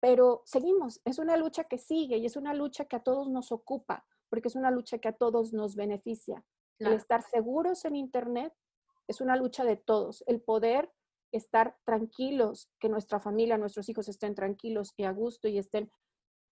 pero 0.00 0.42
seguimos. 0.44 1.00
Es 1.06 1.18
una 1.18 1.38
lucha 1.38 1.64
que 1.64 1.78
sigue 1.78 2.18
y 2.18 2.26
es 2.26 2.36
una 2.36 2.52
lucha 2.52 2.84
que 2.84 2.96
a 2.96 3.02
todos 3.02 3.30
nos 3.30 3.50
ocupa, 3.50 4.04
porque 4.28 4.48
es 4.48 4.56
una 4.56 4.70
lucha 4.70 4.98
que 4.98 5.08
a 5.08 5.16
todos 5.16 5.54
nos 5.54 5.74
beneficia. 5.74 6.44
El 6.78 6.92
estar 6.92 7.22
seguros 7.22 7.84
en 7.84 7.96
Internet 7.96 8.52
es 9.08 9.20
una 9.20 9.36
lucha 9.36 9.64
de 9.64 9.76
todos. 9.76 10.22
El 10.26 10.40
poder 10.40 10.90
estar 11.32 11.76
tranquilos, 11.84 12.70
que 12.78 12.88
nuestra 12.88 13.20
familia, 13.20 13.58
nuestros 13.58 13.88
hijos 13.88 14.08
estén 14.08 14.34
tranquilos 14.34 14.92
y 14.96 15.04
a 15.04 15.12
gusto 15.12 15.48
y 15.48 15.58
estén 15.58 15.90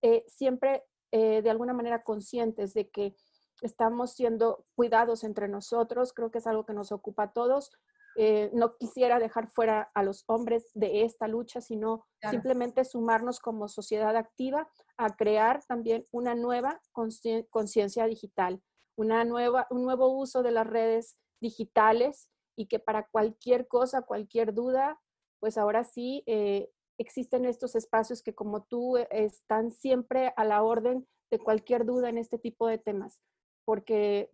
eh, 0.03 0.25
siempre 0.27 0.85
eh, 1.12 1.43
de 1.43 1.51
alguna 1.51 1.73
manera 1.73 2.03
conscientes 2.03 2.75
de 2.75 2.91
que 2.91 3.15
estamos 3.62 4.12
siendo 4.12 4.67
cuidados 4.75 5.25
entre 5.25 5.49
nosotros. 5.49 6.12
Creo 6.12 6.31
que 6.31 6.39
es 6.39 6.47
algo 6.47 6.67
que 6.67 6.75
nos 6.75 6.93
ocupa 6.93 7.25
a 7.25 7.33
todos. 7.33 7.71
Eh, 8.19 8.51
no 8.55 8.77
quisiera 8.77 9.19
dejar 9.19 9.49
fuera 9.49 9.91
a 9.95 10.03
los 10.03 10.25
hombres 10.27 10.71
de 10.75 11.05
esta 11.05 11.29
lucha, 11.29 11.61
sino 11.61 12.07
simplemente 12.31 12.85
sumarnos 12.85 13.41
como 13.41 13.69
sociedad 13.69 14.17
activa 14.17 14.71
a 14.97 15.17
crear 15.17 15.62
también 15.67 16.07
una 16.11 16.35
nueva 16.35 16.81
conciencia 16.93 18.07
digital 18.07 18.62
una 18.97 19.25
nueva, 19.25 19.67
un 19.71 19.83
nuevo 19.83 20.09
uso 20.09 20.43
de 20.43 20.51
las 20.51 20.67
redes 20.67 21.17
digitales 21.41 22.29
y 22.57 22.67
que 22.67 22.79
para 22.79 23.07
cualquier 23.09 23.69
cosa, 23.69 24.03
cualquier 24.03 24.55
duda, 24.55 25.01
pues 25.39 25.59
ahora 25.59 25.85
sí 25.85 26.23
eh, 26.27 26.71
existen 26.99 27.45
estos 27.45 27.75
espacios 27.75 28.23
que 28.23 28.35
como 28.35 28.65
tú 28.65 28.97
eh, 28.97 29.07
están 29.11 29.71
siempre 29.71 30.33
a 30.37 30.45
la 30.45 30.63
orden 30.63 31.07
de 31.31 31.39
cualquier 31.39 31.85
duda 31.85 32.09
en 32.09 32.19
este 32.19 32.39
tipo 32.39 32.67
de 32.67 32.79
temas, 32.79 33.21
porque 33.65 34.31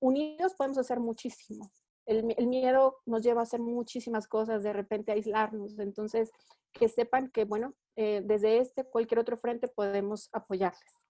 unidos 0.00 0.54
podemos 0.54 0.78
hacer 0.78 1.00
muchísimo. 1.00 1.70
El, 2.06 2.24
miedo 2.46 2.98
nos 3.04 3.22
lleva 3.22 3.40
a 3.40 3.42
hacer 3.42 3.60
muchísimas 3.60 4.28
cosas, 4.28 4.62
de 4.62 4.72
repente 4.72 5.10
aislarnos. 5.10 5.76
Entonces, 5.80 6.30
que 6.72 6.88
sepan 6.88 7.30
que, 7.30 7.44
bueno, 7.44 7.74
eh, 7.96 8.22
desde 8.24 8.58
este, 8.58 8.84
cualquier 8.84 9.18
otro 9.18 9.36
frente 9.36 9.66
podemos 9.66 10.28
apoyarles. 10.32 11.05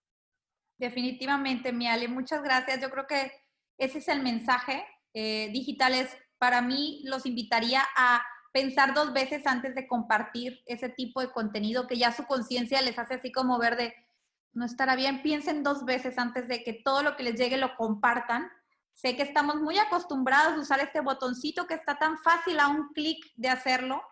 Definitivamente, 0.78 1.72
Miale, 1.72 2.08
muchas 2.08 2.42
gracias. 2.42 2.80
Yo 2.80 2.90
creo 2.90 3.06
que 3.06 3.32
ese 3.78 3.98
es 3.98 4.08
el 4.08 4.22
mensaje. 4.22 4.84
Eh, 5.14 5.50
digitales, 5.52 6.14
para 6.38 6.60
mí, 6.60 7.02
los 7.04 7.24
invitaría 7.24 7.82
a 7.96 8.22
pensar 8.52 8.94
dos 8.94 9.12
veces 9.12 9.46
antes 9.46 9.74
de 9.74 9.86
compartir 9.86 10.62
ese 10.66 10.88
tipo 10.88 11.20
de 11.20 11.30
contenido 11.30 11.86
que 11.86 11.98
ya 11.98 12.12
su 12.12 12.24
conciencia 12.24 12.80
les 12.82 12.98
hace 12.98 13.14
así 13.14 13.32
como 13.32 13.58
verde. 13.58 13.94
No 14.52 14.64
estará 14.64 14.96
bien, 14.96 15.22
piensen 15.22 15.62
dos 15.62 15.84
veces 15.84 16.18
antes 16.18 16.48
de 16.48 16.64
que 16.64 16.72
todo 16.72 17.02
lo 17.02 17.16
que 17.16 17.22
les 17.22 17.38
llegue 17.38 17.58
lo 17.58 17.76
compartan. 17.76 18.50
Sé 18.94 19.14
que 19.14 19.22
estamos 19.22 19.56
muy 19.56 19.78
acostumbrados 19.78 20.54
a 20.54 20.60
usar 20.60 20.80
este 20.80 21.00
botoncito 21.00 21.66
que 21.66 21.74
está 21.74 21.98
tan 21.98 22.16
fácil 22.16 22.58
a 22.60 22.68
un 22.68 22.88
clic 22.94 23.22
de 23.36 23.50
hacerlo, 23.50 24.02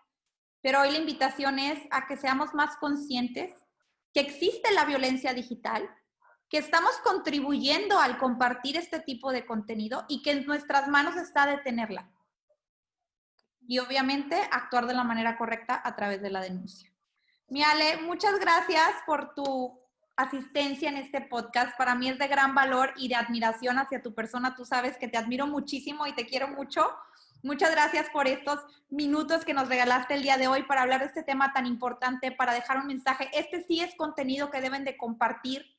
pero 0.61 0.81
hoy 0.81 0.91
la 0.91 0.99
invitación 0.99 1.57
es 1.57 1.79
a 1.89 2.05
que 2.05 2.17
seamos 2.17 2.53
más 2.53 2.77
conscientes 2.77 3.51
que 4.13 4.19
existe 4.19 4.71
la 4.73 4.85
violencia 4.85 5.33
digital, 5.33 5.89
que 6.49 6.57
estamos 6.57 6.91
contribuyendo 7.03 7.99
al 7.99 8.17
compartir 8.17 8.77
este 8.77 8.99
tipo 8.99 9.31
de 9.31 9.45
contenido 9.45 10.05
y 10.07 10.21
que 10.21 10.31
en 10.31 10.45
nuestras 10.45 10.87
manos 10.87 11.15
está 11.15 11.47
detenerla. 11.47 12.11
Y 13.67 13.79
obviamente 13.79 14.39
actuar 14.51 14.85
de 14.85 14.93
la 14.93 15.03
manera 15.03 15.37
correcta 15.37 15.81
a 15.83 15.95
través 15.95 16.21
de 16.21 16.29
la 16.29 16.41
denuncia. 16.41 16.91
Miale, 17.47 17.97
muchas 18.01 18.39
gracias 18.39 18.91
por 19.05 19.33
tu 19.33 19.79
asistencia 20.15 20.89
en 20.89 20.97
este 20.97 21.21
podcast. 21.21 21.77
Para 21.77 21.95
mí 21.95 22.09
es 22.09 22.17
de 22.17 22.27
gran 22.27 22.55
valor 22.55 22.93
y 22.95 23.07
de 23.07 23.15
admiración 23.15 23.79
hacia 23.79 24.01
tu 24.01 24.13
persona. 24.13 24.55
Tú 24.55 24.65
sabes 24.65 24.97
que 24.97 25.07
te 25.07 25.17
admiro 25.17 25.47
muchísimo 25.47 26.07
y 26.07 26.13
te 26.13 26.25
quiero 26.25 26.47
mucho. 26.47 26.89
Muchas 27.43 27.71
gracias 27.71 28.09
por 28.09 28.27
estos 28.27 28.59
minutos 28.89 29.45
que 29.45 29.53
nos 29.53 29.67
regalaste 29.67 30.15
el 30.15 30.23
día 30.23 30.37
de 30.37 30.47
hoy 30.47 30.63
para 30.63 30.81
hablar 30.81 31.01
de 31.01 31.07
este 31.07 31.21
tema 31.21 31.53
tan 31.53 31.65
importante, 31.65 32.31
para 32.31 32.53
dejar 32.53 32.77
un 32.77 32.87
mensaje. 32.87 33.29
Este 33.33 33.63
sí 33.63 33.81
es 33.81 33.93
contenido 33.95 34.49
que 34.49 34.61
deben 34.61 34.83
de 34.83 34.97
compartir 34.97 35.74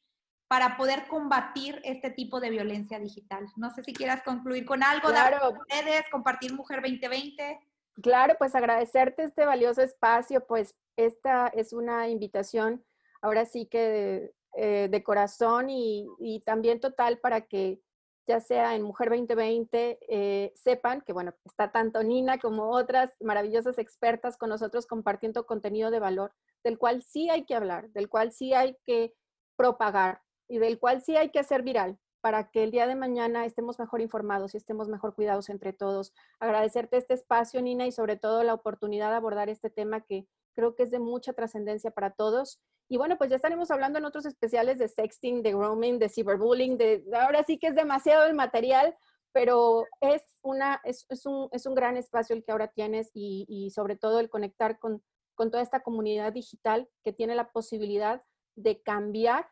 para 0.48 0.76
poder 0.76 1.06
combatir 1.08 1.80
este 1.84 2.10
tipo 2.10 2.40
de 2.40 2.50
violencia 2.50 2.98
digital. 2.98 3.46
No 3.56 3.70
sé 3.70 3.82
si 3.82 3.92
quieras 3.92 4.22
concluir 4.22 4.64
con 4.64 4.82
algo, 4.82 5.08
claro. 5.08 5.52
dar 5.68 6.04
compartir 6.10 6.54
Mujer 6.54 6.80
2020. 6.82 7.58
Claro, 8.02 8.34
pues 8.38 8.54
agradecerte 8.54 9.24
este 9.24 9.44
valioso 9.44 9.82
espacio, 9.82 10.46
pues 10.46 10.74
esta 10.96 11.48
es 11.48 11.72
una 11.72 12.08
invitación 12.08 12.84
ahora 13.22 13.44
sí 13.44 13.66
que 13.66 14.32
de, 14.56 14.94
eh, 14.94 15.02
corazón 15.02 15.70
y, 15.70 16.06
y 16.18 16.40
también 16.40 16.80
total 16.80 17.18
para 17.18 17.42
que 17.42 17.80
ya 18.26 18.40
sea 18.40 18.74
en 18.74 18.82
Mujer 18.82 19.08
2020, 19.10 19.98
eh, 20.08 20.52
sepan 20.56 21.00
que, 21.00 21.12
bueno, 21.12 21.32
está 21.44 21.70
tanto 21.70 22.02
Nina 22.02 22.38
como 22.38 22.70
otras 22.70 23.14
maravillosas 23.20 23.78
expertas 23.78 24.36
con 24.36 24.48
nosotros 24.48 24.86
compartiendo 24.86 25.46
contenido 25.46 25.90
de 25.90 26.00
valor, 26.00 26.32
del 26.64 26.76
cual 26.76 27.02
sí 27.02 27.30
hay 27.30 27.44
que 27.44 27.54
hablar, 27.54 27.88
del 27.90 28.08
cual 28.08 28.32
sí 28.32 28.52
hay 28.52 28.76
que 28.84 29.14
propagar 29.56 30.22
y 30.48 30.58
del 30.58 30.78
cual 30.78 31.02
sí 31.02 31.16
hay 31.16 31.30
que 31.30 31.38
hacer 31.38 31.62
viral 31.62 31.98
para 32.20 32.50
que 32.50 32.64
el 32.64 32.70
día 32.70 32.86
de 32.86 32.96
mañana 32.96 33.44
estemos 33.44 33.78
mejor 33.78 34.00
informados 34.00 34.54
y 34.54 34.56
estemos 34.56 34.88
mejor 34.88 35.14
cuidados 35.14 35.48
entre 35.48 35.72
todos. 35.72 36.12
Agradecerte 36.40 36.96
este 36.96 37.14
espacio, 37.14 37.62
Nina, 37.62 37.86
y 37.86 37.92
sobre 37.92 38.16
todo 38.16 38.42
la 38.42 38.54
oportunidad 38.54 39.10
de 39.10 39.16
abordar 39.16 39.48
este 39.48 39.70
tema 39.70 40.00
que 40.00 40.26
creo 40.54 40.74
que 40.74 40.82
es 40.82 40.90
de 40.90 40.98
mucha 40.98 41.34
trascendencia 41.34 41.90
para 41.90 42.10
todos 42.10 42.60
y 42.88 42.98
bueno, 42.98 43.18
pues 43.18 43.30
ya 43.30 43.36
estaremos 43.36 43.70
hablando 43.70 43.98
en 43.98 44.04
otros 44.04 44.26
especiales 44.26 44.78
de 44.78 44.88
sexting, 44.88 45.42
de 45.42 45.52
grooming, 45.52 45.98
de 45.98 46.08
cyberbullying, 46.08 46.78
de 46.78 47.04
ahora 47.14 47.42
sí 47.42 47.58
que 47.58 47.68
es 47.68 47.74
demasiado 47.74 48.26
el 48.26 48.34
material, 48.34 48.96
pero 49.32 49.86
es, 50.00 50.22
una, 50.42 50.80
es, 50.84 51.04
es, 51.08 51.26
un, 51.26 51.48
es 51.50 51.66
un 51.66 51.74
gran 51.74 51.96
espacio 51.96 52.36
el 52.36 52.44
que 52.44 52.52
ahora 52.52 52.68
tienes 52.68 53.10
y, 53.12 53.44
y 53.48 53.70
sobre 53.70 53.96
todo 53.96 54.20
el 54.20 54.30
conectar 54.30 54.78
con, 54.78 55.02
con 55.34 55.50
toda 55.50 55.62
esta 55.62 55.80
comunidad 55.80 56.32
digital 56.32 56.88
que 57.02 57.12
tiene 57.12 57.34
la 57.34 57.50
posibilidad 57.50 58.22
de 58.54 58.80
cambiar 58.82 59.50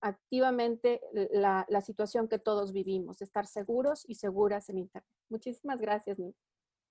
activamente 0.00 1.00
la, 1.32 1.66
la, 1.68 1.80
situación 1.80 2.28
que 2.28 2.38
todos 2.38 2.72
vivimos, 2.72 3.20
estar 3.22 3.46
seguros 3.46 4.04
y 4.08 4.14
seguras 4.14 4.68
en 4.68 4.78
Internet. 4.78 5.08
Muchísimas 5.28 5.78
gracias, 5.80 6.18
Nick. 6.18 6.36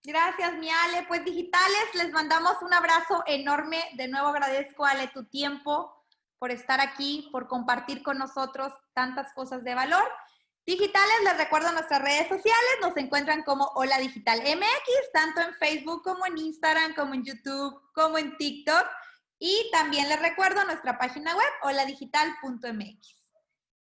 Gracias, 0.04 0.54
mi 0.58 0.70
Ale. 0.70 1.06
Pues 1.08 1.26
digitales, 1.26 1.96
les 1.96 2.12
mandamos 2.12 2.62
un 2.62 2.74
abrazo 2.74 3.24
enorme. 3.26 3.84
De 3.96 4.08
nuevo 4.08 4.28
agradezco, 4.28 4.86
Ale, 4.86 5.10
tu 5.14 5.26
tiempo 5.26 5.94
por 6.38 6.52
estar 6.52 6.80
aquí, 6.80 7.28
por 7.32 7.48
compartir 7.48 8.02
con 8.02 8.18
nosotros 8.18 8.72
tantas 8.94 9.34
cosas 9.34 9.64
de 9.64 9.76
valor. 9.76 10.04
Digitales, 10.66 11.16
les 11.24 11.38
recuerdo 11.38 11.72
nuestras 11.72 12.02
redes 12.02 12.30
sociales, 12.30 12.78
nos 12.82 12.96
encuentran 12.96 13.44
como 13.44 13.66
Hola 13.76 13.98
Digital 13.98 14.40
MX, 14.40 15.12
tanto 15.12 15.42
en 15.42 15.54
Facebook 15.56 16.04
como 16.04 16.26
en 16.26 16.38
Instagram, 16.38 16.94
como 16.96 17.14
en 17.14 17.24
YouTube, 17.24 17.82
como 17.94 18.18
en 18.18 18.38
TikTok. 18.38 18.86
Y 19.40 19.70
también 19.72 20.10
les 20.10 20.20
recuerdo 20.20 20.64
nuestra 20.66 20.98
página 20.98 21.36
web, 21.36 21.52
holadigital.mx. 21.64 23.16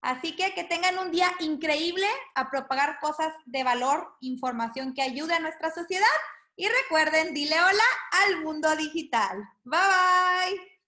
Así 0.01 0.35
que 0.35 0.53
que 0.53 0.63
tengan 0.63 0.97
un 0.97 1.11
día 1.11 1.29
increíble 1.39 2.07
a 2.33 2.49
propagar 2.49 2.99
cosas 2.99 3.33
de 3.45 3.63
valor, 3.63 4.15
información 4.21 4.93
que 4.93 5.01
ayude 5.01 5.33
a 5.33 5.39
nuestra 5.39 5.71
sociedad 5.71 6.07
y 6.55 6.67
recuerden, 6.67 7.33
dile 7.33 7.55
hola 7.61 7.83
al 8.23 8.43
mundo 8.43 8.73
digital. 8.75 9.37
Bye 9.63 9.79
bye. 9.79 10.78